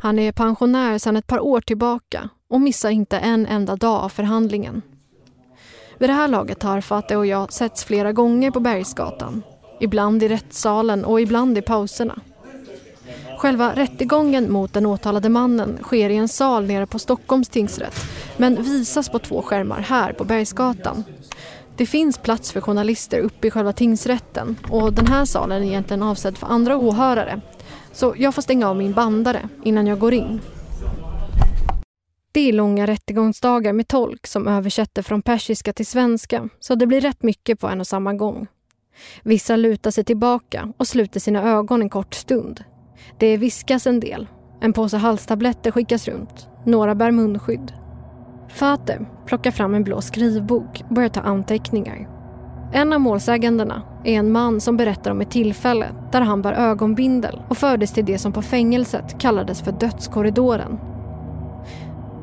Han 0.00 0.18
är 0.18 0.32
pensionär 0.32 0.98
sedan 0.98 1.16
ett 1.16 1.26
par 1.26 1.40
år 1.40 1.60
tillbaka 1.60 2.28
och 2.50 2.60
missar 2.60 2.90
inte 2.90 3.18
en 3.18 3.46
enda 3.46 3.76
dag 3.76 4.04
av 4.04 4.08
förhandlingen. 4.08 4.82
Vid 5.98 6.08
det 6.08 6.14
här 6.14 6.28
laget 6.28 6.62
har 6.62 6.80
Fate 6.80 7.16
och 7.16 7.26
jag 7.26 7.52
setts 7.52 7.84
flera 7.84 8.12
gånger 8.12 8.50
på 8.50 8.60
Bergsgatan. 8.60 9.42
Ibland 9.80 10.22
i 10.22 10.28
rättssalen 10.28 11.04
och 11.04 11.20
ibland 11.20 11.58
i 11.58 11.62
pauserna. 11.62 12.20
Själva 13.38 13.76
rättegången 13.76 14.52
mot 14.52 14.72
den 14.72 14.86
åtalade 14.86 15.28
mannen 15.28 15.78
sker 15.82 16.10
i 16.10 16.16
en 16.16 16.28
sal 16.28 16.66
nere 16.66 16.86
på 16.86 16.98
Stockholms 16.98 17.48
tingsrätt 17.48 17.94
men 18.36 18.62
visas 18.62 19.08
på 19.08 19.18
två 19.18 19.42
skärmar 19.42 19.80
här 19.80 20.12
på 20.12 20.24
Bergsgatan. 20.24 21.04
Det 21.76 21.86
finns 21.86 22.18
plats 22.18 22.52
för 22.52 22.60
journalister 22.60 23.18
uppe 23.18 23.46
i 23.46 23.50
själva 23.50 23.72
tingsrätten 23.72 24.56
och 24.70 24.92
den 24.92 25.06
här 25.06 25.24
salen 25.24 25.62
är 25.62 25.66
egentligen 25.66 26.02
avsedd 26.02 26.38
för 26.38 26.46
andra 26.46 26.76
åhörare. 26.76 27.40
Så 27.92 28.14
jag 28.16 28.34
får 28.34 28.42
stänga 28.42 28.68
av 28.68 28.76
min 28.76 28.92
bandare 28.92 29.48
innan 29.64 29.86
jag 29.86 29.98
går 29.98 30.14
in. 30.14 30.40
Det 32.32 32.48
är 32.48 32.52
långa 32.52 32.86
rättegångsdagar 32.86 33.72
med 33.72 33.88
tolk 33.88 34.26
som 34.26 34.48
översätter 34.48 35.02
från 35.02 35.22
persiska 35.22 35.72
till 35.72 35.86
svenska 35.86 36.48
så 36.60 36.74
det 36.74 36.86
blir 36.86 37.00
rätt 37.00 37.22
mycket 37.22 37.60
på 37.60 37.68
en 37.68 37.80
och 37.80 37.86
samma 37.86 38.14
gång. 38.14 38.46
Vissa 39.22 39.56
lutar 39.56 39.90
sig 39.90 40.04
tillbaka 40.04 40.72
och 40.76 40.88
sluter 40.88 41.20
sina 41.20 41.42
ögon 41.42 41.82
en 41.82 41.90
kort 41.90 42.14
stund. 42.14 42.64
Det 43.16 43.36
viskas 43.36 43.86
en 43.86 44.00
del. 44.00 44.26
En 44.60 44.72
påse 44.72 44.96
halstabletter 44.96 45.70
skickas 45.70 46.08
runt. 46.08 46.48
Några 46.64 46.94
bär 46.94 47.10
munskydd. 47.10 47.72
Fate 48.48 49.06
plockar 49.26 49.50
fram 49.50 49.74
en 49.74 49.84
blå 49.84 50.00
skrivbok 50.00 50.82
och 50.88 50.94
börjar 50.94 51.08
ta 51.08 51.20
anteckningar. 51.20 52.08
En 52.72 52.92
av 52.92 53.00
målsägandena 53.00 53.82
är 54.04 54.12
en 54.12 54.32
man 54.32 54.60
som 54.60 54.76
berättar 54.76 55.10
om 55.10 55.20
ett 55.20 55.30
tillfälle 55.30 55.86
där 56.12 56.20
han 56.20 56.42
bar 56.42 56.52
ögonbindel 56.52 57.42
och 57.48 57.58
fördes 57.58 57.92
till 57.92 58.04
det 58.04 58.18
som 58.18 58.32
på 58.32 58.42
fängelset 58.42 59.18
kallades 59.18 59.62
för 59.62 59.72
dödskorridoren. 59.72 60.78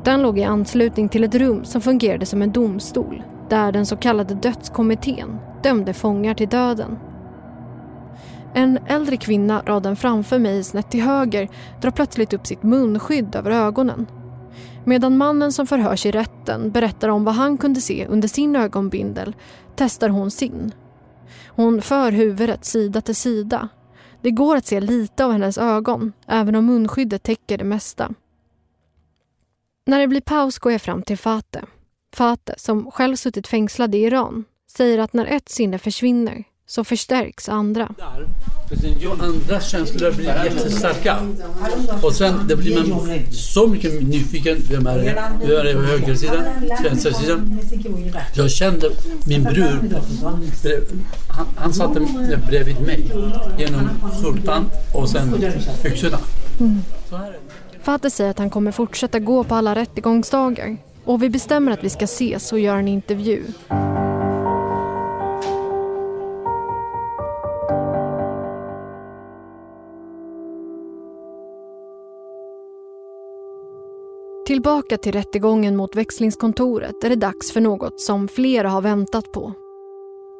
Den 0.04 0.22
låg 0.22 0.38
i 0.38 0.44
anslutning 0.44 1.08
till 1.08 1.24
ett 1.24 1.34
rum 1.34 1.64
som 1.64 1.80
fungerade 1.80 2.26
som 2.26 2.42
en 2.42 2.52
domstol 2.52 3.22
där 3.48 3.72
den 3.72 3.86
så 3.86 3.96
kallade 3.96 4.34
dödskommittén 4.34 5.38
dömde 5.62 5.92
fångar 5.94 6.34
till 6.34 6.48
döden. 6.48 6.98
En 8.54 8.78
äldre 8.86 9.16
kvinna 9.16 9.62
raden 9.66 9.96
framför 9.96 10.38
mig 10.38 10.64
snett 10.64 10.90
till 10.90 11.02
höger 11.02 11.48
drar 11.80 11.90
plötsligt 11.90 12.32
upp 12.32 12.46
sitt 12.46 12.62
munskydd 12.62 13.34
över 13.34 13.50
ögonen. 13.50 14.06
Medan 14.84 15.16
mannen 15.16 15.52
som 15.52 15.66
förhörs 15.66 16.06
i 16.06 16.10
rätten 16.10 16.70
berättar 16.70 17.08
om 17.08 17.24
vad 17.24 17.34
han 17.34 17.58
kunde 17.58 17.80
se 17.80 18.06
under 18.06 18.28
sin 18.28 18.56
ögonbindel 18.56 19.34
testar 19.76 20.08
hon 20.08 20.30
sin. 20.30 20.72
Hon 21.48 21.82
för 21.82 22.12
huvudet 22.12 22.64
sida 22.64 23.00
till 23.00 23.16
sida. 23.16 23.68
Det 24.20 24.30
går 24.30 24.56
att 24.56 24.66
se 24.66 24.80
lite 24.80 25.24
av 25.24 25.32
hennes 25.32 25.58
ögon, 25.58 26.12
även 26.26 26.54
om 26.54 26.66
munskyddet 26.66 27.22
täcker 27.22 27.58
det 27.58 27.64
mesta. 27.64 28.14
När 29.86 30.00
det 30.00 30.08
blir 30.08 30.20
paus 30.20 30.58
går 30.58 30.72
jag 30.72 30.82
fram 30.82 31.02
till 31.02 31.18
Fateh. 31.18 31.64
Fateh, 32.14 32.54
som 32.56 32.90
själv 32.90 33.16
suttit 33.16 33.48
fängslad 33.48 33.94
i 33.94 33.98
Iran, 33.98 34.44
säger 34.70 34.98
att 34.98 35.12
när 35.12 35.26
ett 35.26 35.48
sinne 35.48 35.78
försvinner 35.78 36.44
så 36.66 36.84
förstärks 36.84 37.48
andra. 37.48 37.88
andra 39.20 39.60
känslor 39.60 40.12
blir 40.12 40.44
jättestarka. 40.44 41.16
Och 42.02 42.12
sen 42.12 42.34
det 42.48 42.56
blir 42.56 42.88
man 42.88 43.10
så 43.32 43.66
mycket 43.66 44.02
nyfiken. 44.02 44.56
Vem 44.70 44.86
är 44.86 44.98
det? 44.98 45.22
Vem 45.40 45.56
är 45.56 45.64
det 45.64 45.74
på 45.74 45.80
högersidan? 45.80 46.42
Vänstersidan? 46.82 47.58
Jag 48.34 48.50
kände 48.50 48.90
min 49.26 49.42
bror. 49.42 50.00
Han, 51.28 51.46
han 51.56 51.72
satt 51.72 51.92
bredvid 52.48 52.80
mig 52.80 53.10
genom 53.58 53.88
sultan 54.22 54.70
och 54.94 55.08
sen 55.08 55.44
byxorna. 55.82 56.18
Mm. 56.60 56.82
Fateh 57.82 58.10
säger 58.10 58.30
att 58.30 58.38
han 58.38 58.50
kommer 58.50 58.72
fortsätta 58.72 59.18
gå 59.18 59.44
på 59.44 59.54
alla 59.54 59.74
rättegångsdagar 59.74 60.76
och 61.04 61.22
vi 61.22 61.30
bestämmer 61.30 61.72
att 61.72 61.84
vi 61.84 61.90
ska 61.90 62.04
ses 62.04 62.52
och 62.52 62.58
göra 62.58 62.78
en 62.78 62.88
intervju. 62.88 63.42
Tillbaka 74.46 74.98
till 74.98 75.12
rättegången 75.12 75.76
mot 75.76 75.96
växlingskontoret 75.96 77.04
är 77.04 77.08
det 77.08 77.16
dags 77.16 77.52
för 77.52 77.60
något 77.60 78.00
som 78.00 78.28
flera 78.28 78.68
har 78.68 78.80
väntat 78.80 79.32
på. 79.32 79.52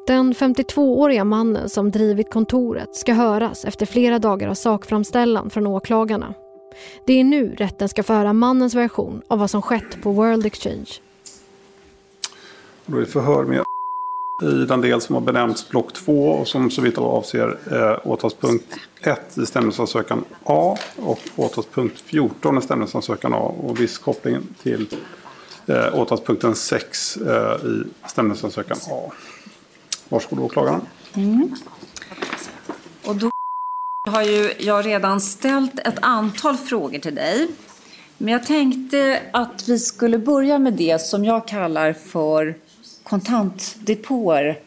Den 0.07 0.33
52-åriga 0.33 1.23
mannen 1.23 1.69
som 1.69 1.91
drivit 1.91 2.29
kontoret 2.29 2.95
ska 2.95 3.13
höras 3.13 3.65
efter 3.65 3.85
flera 3.85 4.19
dagar 4.19 4.49
av 4.49 4.53
sakframställan 4.53 5.49
från 5.49 5.67
åklagarna. 5.67 6.33
Det 7.05 7.13
är 7.13 7.23
nu 7.23 7.55
rätten 7.55 7.89
ska 7.89 8.03
föra 8.03 8.33
mannens 8.33 8.73
version 8.75 9.21
av 9.27 9.39
vad 9.39 9.49
som 9.49 9.61
skett 9.61 10.01
på 10.01 10.11
World 10.11 10.45
Exchange. 10.45 10.89
Då 12.85 12.97
är 12.97 13.01
det 13.01 13.07
förhör 13.07 13.43
med 13.43 13.63
i 14.41 14.65
den 14.65 14.81
del 14.81 15.01
som 15.01 15.15
har 15.15 15.21
benämnts 15.21 15.69
block 15.69 15.93
2 15.93 16.29
och 16.29 16.47
som 16.47 16.71
så 16.71 16.81
vitt 16.81 16.97
avser 16.97 17.57
eh, 17.71 18.07
åtalspunkt 18.07 18.65
1 19.01 19.37
i 19.37 19.45
stämningsansökan 19.45 20.25
A 20.43 20.77
och 20.95 21.19
åtalspunkt 21.35 21.99
14 21.99 22.57
i 22.57 22.61
stämningsansökan 22.61 23.33
A 23.33 23.37
och 23.37 23.79
viss 23.79 23.97
koppling 23.97 24.37
till 24.63 24.87
eh, 25.65 25.99
åtalspunkten 25.99 26.55
6 26.55 27.17
eh, 27.17 27.55
i 27.65 27.83
stämningsansökan 28.07 28.77
A. 28.91 29.11
Varsågod 30.09 30.39
åklagaren. 30.39 30.81
Mm. 31.13 31.55
Och 33.05 33.15
då 33.15 33.29
har 34.07 34.23
ju 34.23 34.53
jag 34.59 34.85
redan 34.85 35.21
ställt 35.21 35.79
ett 35.79 35.99
antal 36.01 36.57
frågor 36.57 36.99
till 36.99 37.15
dig. 37.15 37.47
Men 38.17 38.33
jag 38.33 38.45
tänkte 38.45 39.21
att 39.33 39.69
vi 39.69 39.79
skulle 39.79 40.17
börja 40.17 40.59
med 40.59 40.73
det 40.73 41.01
som 41.01 41.25
jag 41.25 41.47
kallar 41.47 41.93
för 41.93 42.55
kontantdepåer. 43.09 44.59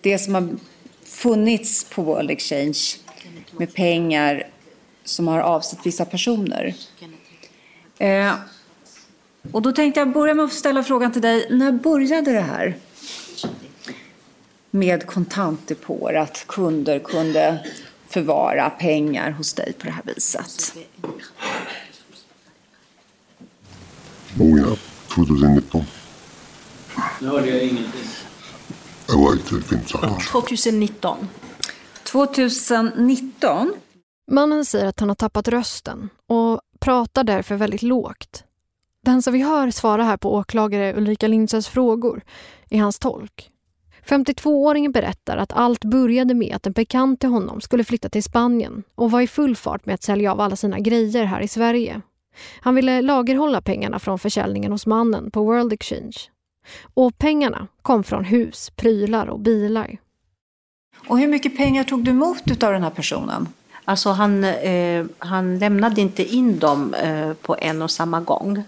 Det 0.00 0.18
som 0.18 0.34
har 0.34 0.48
funnits 1.04 1.84
på 1.84 2.02
World 2.02 2.30
Exchange 2.30 2.78
med 3.58 3.74
pengar 3.74 4.46
som 5.04 5.28
har 5.28 5.40
avsett 5.40 5.86
vissa 5.86 6.04
personer. 6.04 6.74
Eh, 7.98 8.34
och 9.52 9.62
då 9.62 9.72
tänkte 9.72 10.00
jag 10.00 10.12
börja 10.12 10.34
med 10.34 10.44
att 10.44 10.52
ställa 10.52 10.82
frågan 10.82 11.12
till 11.12 11.22
dig. 11.22 11.46
När 11.50 11.72
började 11.72 12.32
det 12.32 12.40
här? 12.40 12.76
Med 14.70 15.06
kontantdepåer, 15.06 16.14
att 16.14 16.44
kunder 16.46 16.98
kunde 16.98 17.66
förvara 18.08 18.70
pengar 18.70 19.30
hos 19.30 19.54
dig 19.54 19.72
på 19.78 19.86
det 19.86 19.92
här 19.92 20.02
viset? 20.06 20.74
Oh 24.40 24.60
ja, 24.60 24.76
2019. 25.14 25.84
Nu 27.20 27.28
hörde 27.28 27.48
jag 27.48 27.62
ingenting. 27.62 28.00
Det 29.06 29.16
var 29.16 29.32
inte 29.32 29.68
fint 29.68 29.88
sagt. 29.88 30.28
2019. 30.30 31.28
2019? 32.12 33.72
Mannen 34.30 34.64
säger 34.64 34.86
att 34.86 35.00
han 35.00 35.08
har 35.08 35.16
tappat 35.16 35.48
rösten 35.48 36.08
och 36.26 36.60
pratar 36.80 37.24
därför 37.24 37.54
väldigt 37.54 37.82
lågt. 37.82 38.44
Den 39.04 39.22
som 39.22 39.32
vi 39.32 39.42
hör 39.42 39.70
svara 39.70 40.04
här 40.04 40.16
på 40.16 40.34
åklagare 40.34 40.96
Ulrika 40.96 41.28
Lindsös 41.28 41.68
frågor 41.68 42.22
är 42.70 42.80
hans 42.80 42.98
tolk. 42.98 43.50
52-åringen 44.08 44.92
berättar 44.92 45.36
att 45.36 45.52
allt 45.52 45.84
började 45.84 46.34
med 46.34 46.56
att 46.56 46.66
en 46.66 46.72
bekant 46.72 47.20
till 47.20 47.28
honom 47.28 47.60
skulle 47.60 47.84
flytta 47.84 48.08
till 48.08 48.22
Spanien 48.22 48.82
och 48.94 49.10
var 49.10 49.20
i 49.20 49.26
full 49.26 49.56
fart 49.56 49.86
med 49.86 49.94
att 49.94 50.02
sälja 50.02 50.32
av 50.32 50.40
alla 50.40 50.56
sina 50.56 50.78
grejer 50.78 51.24
här 51.24 51.40
i 51.40 51.48
Sverige. 51.48 52.00
Han 52.60 52.74
ville 52.74 53.02
lagerhålla 53.02 53.60
pengarna 53.60 53.98
från 53.98 54.18
försäljningen 54.18 54.72
hos 54.72 54.86
mannen 54.86 55.30
på 55.30 55.44
World 55.44 55.72
Exchange. 55.72 56.16
Och 56.94 57.18
pengarna 57.18 57.66
kom 57.82 58.04
från 58.04 58.24
hus, 58.24 58.70
prylar 58.76 59.26
och 59.26 59.40
bilar. 59.40 59.98
Och 61.08 61.18
hur 61.18 61.28
mycket 61.28 61.56
pengar 61.56 61.84
tog 61.84 62.04
du 62.04 62.10
emot 62.10 62.62
av 62.62 62.72
den 62.72 62.82
här 62.82 62.90
personen? 62.90 63.48
Alltså 63.84 64.10
han, 64.10 64.44
eh, 64.44 65.06
han 65.18 65.58
lämnade 65.58 66.00
inte 66.00 66.24
in 66.24 66.58
dem 66.58 66.94
eh, 66.94 67.32
på 67.32 67.56
en 67.60 67.82
och 67.82 67.90
samma 67.90 68.20
gång. 68.20 68.62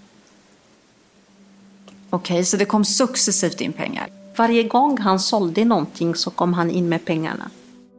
Okej, 2.10 2.34
okay, 2.34 2.44
så 2.44 2.56
det 2.56 2.64
kom 2.64 2.84
successivt 2.84 3.60
in 3.60 3.72
pengar? 3.72 4.08
Varje 4.36 4.62
gång 4.62 4.98
han 4.98 5.20
sålde 5.20 5.64
någonting 5.64 6.14
så 6.14 6.30
kom 6.30 6.52
han 6.52 6.70
in 6.70 6.88
med 6.88 7.04
pengarna. 7.04 7.50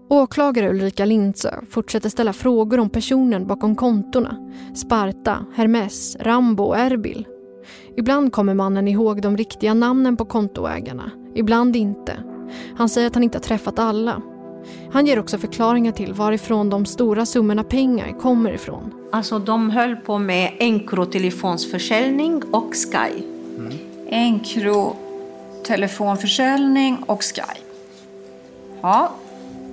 Åklagare 0.08 0.70
Ulrika 0.70 1.06
Lindsö 1.06 1.62
fortsätter 1.70 2.10
ställa 2.10 2.34
frågor 2.34 2.80
om 2.80 2.90
personen 2.90 3.48
bakom 3.48 3.76
kontona. 3.76 4.52
Sparta, 4.76 5.46
Hermes, 5.56 6.16
Rambo 6.20 6.64
och 6.64 6.78
Erbil. 6.78 7.28
Ibland 7.98 8.34
kommer 8.34 8.54
mannen 8.54 8.88
ihåg 8.88 9.22
de 9.22 9.38
riktiga 9.38 9.74
namnen 9.74 10.18
på 10.18 10.26
kontoägarna, 10.26 11.12
ibland 11.36 11.76
inte. 11.76 12.24
Han 12.78 12.90
säger 12.90 13.08
att 13.08 13.14
han 13.14 13.24
inte 13.24 13.38
har 13.38 13.44
träffat 13.44 13.80
alla. 13.80 14.22
Han 14.92 15.06
ger 15.06 15.20
också 15.20 15.38
förklaringar 15.38 15.92
till 15.92 16.14
varifrån 16.14 16.70
de 16.70 16.86
stora 16.86 17.26
summorna 17.26 17.64
pengar 17.64 18.20
kommer 18.20 18.54
ifrån. 18.54 18.94
Alltså 19.12 19.40
de 19.40 19.70
höll 19.70 19.96
på 19.96 20.18
med 20.18 20.54
Encro-telefonsförsäljning 20.60 22.44
och 22.52 22.74
Sky. 22.74 23.24
Mm. 23.58 23.74
Encro 24.10 24.96
telefonförsäljning 25.64 27.04
och 27.06 27.24
Sky. 27.24 27.62
Ja. 28.82 29.12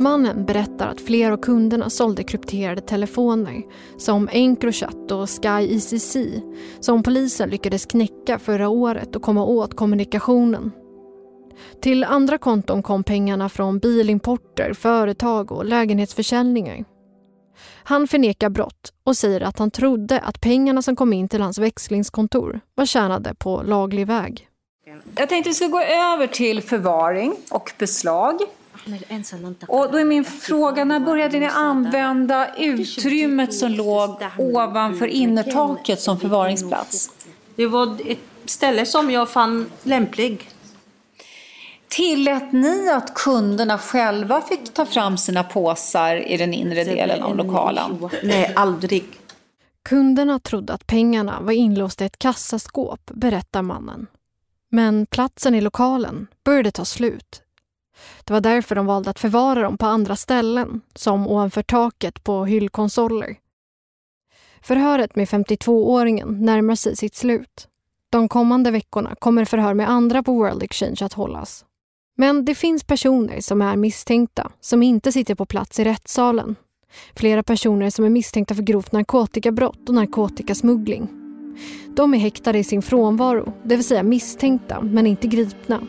Mannen 0.00 0.44
berättar 0.44 0.88
att 0.88 1.00
flera 1.00 1.32
av 1.32 1.36
kunderna 1.36 1.90
sålde 1.90 2.22
krypterade 2.22 2.80
telefoner 2.80 3.62
som 3.96 4.28
Encrochat 4.32 5.10
och 5.10 5.30
Sky 5.30 5.76
ECC 5.76 6.16
som 6.80 7.02
polisen 7.02 7.50
lyckades 7.50 7.86
knäcka 7.86 8.38
förra 8.38 8.68
året 8.68 9.16
och 9.16 9.22
komma 9.22 9.44
åt 9.44 9.76
kommunikationen. 9.76 10.70
Till 11.82 12.04
andra 12.04 12.38
konton 12.38 12.82
kom 12.82 13.04
pengarna 13.04 13.48
från 13.48 13.78
bilimporter, 13.78 14.72
företag 14.72 15.52
och 15.52 15.64
lägenhetsförsäljningar. 15.64 16.84
Han 17.84 18.08
förnekar 18.08 18.50
brott 18.50 18.92
och 19.04 19.16
säger 19.16 19.40
att 19.40 19.58
han 19.58 19.70
trodde 19.70 20.20
att 20.20 20.40
pengarna 20.40 20.82
som 20.82 20.96
kom 20.96 21.12
in 21.12 21.28
till 21.28 21.40
hans 21.42 21.58
växlingskontor 21.58 22.60
var 22.74 22.86
tjänade 22.86 23.34
på 23.34 23.62
laglig 23.62 24.06
väg. 24.06 24.48
Jag 25.16 25.28
tänkte 25.28 25.50
vi 25.50 25.54
ska 25.54 25.66
gå 25.66 25.80
över 25.80 26.26
till 26.26 26.62
förvaring 26.62 27.34
och 27.50 27.72
beslag. 27.78 28.40
Och 29.68 29.92
då 29.92 29.98
är 29.98 30.04
min 30.04 30.24
fråga, 30.24 30.84
när 30.84 31.00
började 31.00 31.38
ni 31.38 31.46
använda 31.46 32.54
utrymmet 32.56 33.54
som 33.54 33.70
låg 33.72 34.16
ovanför 34.38 35.06
innertaket 35.06 36.00
som 36.00 36.20
förvaringsplats? 36.20 37.10
Det 37.56 37.66
var 37.66 37.96
ett 38.06 38.18
ställe 38.44 38.86
som 38.86 39.10
jag 39.10 39.28
fann 39.28 39.70
lämplig. 39.82 40.50
Tillät 41.88 42.52
ni 42.52 42.88
att 42.88 43.14
kunderna 43.14 43.78
själva 43.78 44.40
fick 44.40 44.74
ta 44.74 44.86
fram 44.86 45.18
sina 45.18 45.44
påsar 45.44 46.16
i 46.16 46.36
den 46.36 46.54
inre 46.54 46.84
delen 46.84 47.22
av 47.22 47.36
lokalen? 47.36 48.10
Nej, 48.22 48.52
aldrig. 48.56 49.04
Kunderna 49.82 50.38
trodde 50.38 50.72
att 50.72 50.86
pengarna 50.86 51.40
var 51.40 51.52
inlåsta 51.52 52.04
i 52.04 52.06
ett 52.06 52.18
kassaskåp, 52.18 53.00
berättar 53.14 53.62
mannen. 53.62 54.06
Men 54.70 55.06
platsen 55.06 55.54
i 55.54 55.60
lokalen 55.60 56.26
började 56.44 56.70
ta 56.70 56.84
slut. 56.84 57.42
Det 58.24 58.32
var 58.32 58.40
därför 58.40 58.74
de 58.74 58.86
valde 58.86 59.10
att 59.10 59.18
förvara 59.18 59.62
dem 59.62 59.78
på 59.78 59.86
andra 59.86 60.16
ställen, 60.16 60.80
som 60.94 61.28
ovanför 61.28 61.62
taket 61.62 62.24
på 62.24 62.44
hyllkonsoler. 62.44 63.36
Förhöret 64.62 65.16
med 65.16 65.28
52-åringen 65.28 66.44
närmar 66.44 66.74
sig 66.74 66.96
sitt 66.96 67.14
slut. 67.14 67.68
De 68.10 68.28
kommande 68.28 68.70
veckorna 68.70 69.14
kommer 69.18 69.44
förhör 69.44 69.74
med 69.74 69.90
andra 69.90 70.22
på 70.22 70.32
World 70.32 70.62
Exchange 70.62 70.98
att 71.00 71.12
hållas. 71.12 71.64
Men 72.16 72.44
det 72.44 72.54
finns 72.54 72.84
personer 72.84 73.40
som 73.40 73.62
är 73.62 73.76
misstänkta 73.76 74.50
som 74.60 74.82
inte 74.82 75.12
sitter 75.12 75.34
på 75.34 75.46
plats 75.46 75.78
i 75.78 75.84
rättssalen. 75.84 76.56
Flera 77.14 77.42
personer 77.42 77.90
som 77.90 78.04
är 78.04 78.10
misstänkta 78.10 78.54
för 78.54 78.62
grovt 78.62 78.92
narkotikabrott 78.92 79.88
och 79.88 79.94
narkotikasmuggling. 79.94 81.08
De 81.96 82.14
är 82.14 82.18
häktade 82.18 82.58
i 82.58 82.64
sin 82.64 82.82
frånvaro, 82.82 83.52
det 83.62 83.76
vill 83.76 83.84
säga 83.84 84.02
misstänkta 84.02 84.80
men 84.80 85.06
inte 85.06 85.28
gripna. 85.28 85.80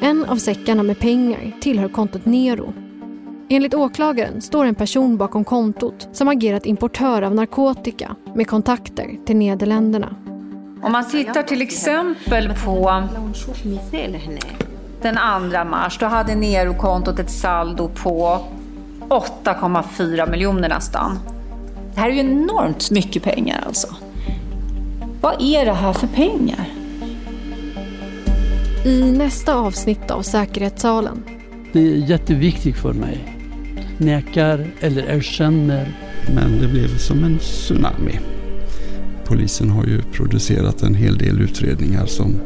En 0.00 0.24
av 0.24 0.36
säckarna 0.36 0.82
med 0.82 0.98
pengar 0.98 1.52
tillhör 1.60 1.88
kontot 1.88 2.26
Nero. 2.26 2.72
Enligt 3.48 3.74
åklagaren 3.74 4.40
står 4.40 4.64
en 4.64 4.74
person 4.74 5.16
bakom 5.16 5.44
kontot 5.44 6.08
som 6.12 6.28
agerat 6.28 6.66
importör 6.66 7.22
av 7.22 7.34
narkotika 7.34 8.16
med 8.34 8.46
kontakter 8.46 9.10
till 9.26 9.36
Nederländerna. 9.36 10.16
Om 10.82 10.92
man 10.92 11.10
tittar 11.10 11.42
till 11.42 11.62
exempel 11.62 12.54
på 12.64 12.90
den 15.02 15.16
2 15.52 15.64
mars, 15.64 15.98
då 16.00 16.06
hade 16.06 16.34
Nero-kontot 16.34 17.18
ett 17.18 17.30
saldo 17.30 17.88
på 17.88 18.40
8,4 19.08 20.30
miljoner 20.30 20.68
nästan. 20.68 21.18
Det 21.94 22.00
här 22.00 22.08
är 22.10 22.14
ju 22.14 22.20
enormt 22.20 22.90
mycket 22.90 23.22
pengar 23.22 23.62
alltså. 23.66 23.94
Vad 25.20 25.42
är 25.42 25.64
det 25.64 25.72
här 25.72 25.92
för 25.92 26.06
pengar? 26.06 26.77
I 28.84 29.12
nästa 29.12 29.54
avsnitt 29.54 30.10
av 30.10 30.22
Säkerhetssalen. 30.22 31.22
Det 31.72 31.80
är 31.80 31.96
jätteviktigt 31.96 32.76
för 32.76 32.92
mig. 32.92 33.34
Nekar 33.98 34.66
eller 34.80 35.02
erkänner. 35.02 35.98
Men 36.34 36.60
det 36.60 36.68
blev 36.68 36.98
som 36.98 37.24
en 37.24 37.38
tsunami. 37.38 38.20
Polisen 39.24 39.70
har 39.70 39.84
ju 39.84 40.02
producerat 40.02 40.82
en 40.82 40.94
hel 40.94 41.18
del 41.18 41.40
utredningar 41.40 42.06
som 42.06 42.40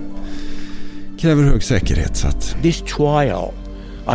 kräver 1.18 1.42
hög 1.42 1.62
säkerhet. 1.62 2.16
Så 2.16 2.28
att... 2.28 2.56
This 2.62 2.82
trial 2.82 3.52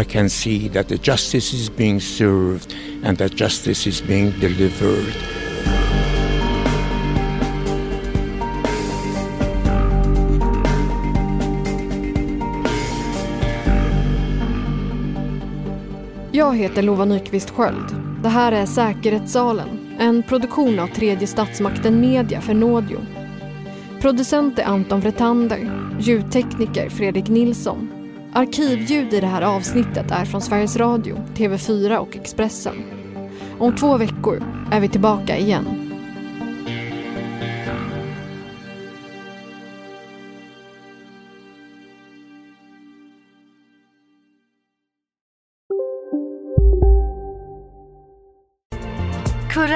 I 0.02 0.04
can 0.04 0.30
see 0.30 0.70
that 0.70 0.88
the 0.88 0.98
justice 0.98 1.56
is 1.56 1.70
being 1.78 2.02
served 2.02 2.74
and 3.04 3.18
that 3.18 3.40
justice 3.42 3.90
is 3.90 4.04
being 4.08 4.34
delivered. 4.40 5.37
Jag 16.38 16.58
heter 16.58 16.82
Lova 16.82 17.06
Nyqvist 17.06 17.50
Sköld. 17.50 17.96
Det 18.24 18.30
här 18.30 18.52
är 18.52 18.66
Säkerhetssalen, 18.66 19.96
en 20.00 20.24
produktion 20.24 20.80
av 20.80 20.88
tredje 20.88 21.28
statsmakten 21.28 22.02
Media 22.02 22.42
för 22.42 22.54
Nådio. 22.54 23.00
Producent 24.02 24.60
är 24.60 24.64
Anton 24.64 25.00
Vretander, 25.00 25.72
ljudtekniker 26.00 26.90
Fredrik 26.90 27.28
Nilsson. 27.28 27.90
Arkivljud 28.34 29.14
i 29.14 29.20
det 29.20 29.28
här 29.28 29.42
avsnittet 29.42 30.12
är 30.12 30.26
från 30.26 30.42
Sveriges 30.42 30.78
Radio, 30.78 31.16
TV4 31.36 31.98
och 31.98 32.16
Expressen. 32.16 32.76
Om 33.60 33.76
två 33.76 33.98
veckor 33.98 34.44
är 34.72 34.80
vi 34.80 34.90
tillbaka 34.90 35.38
igen. 35.38 35.77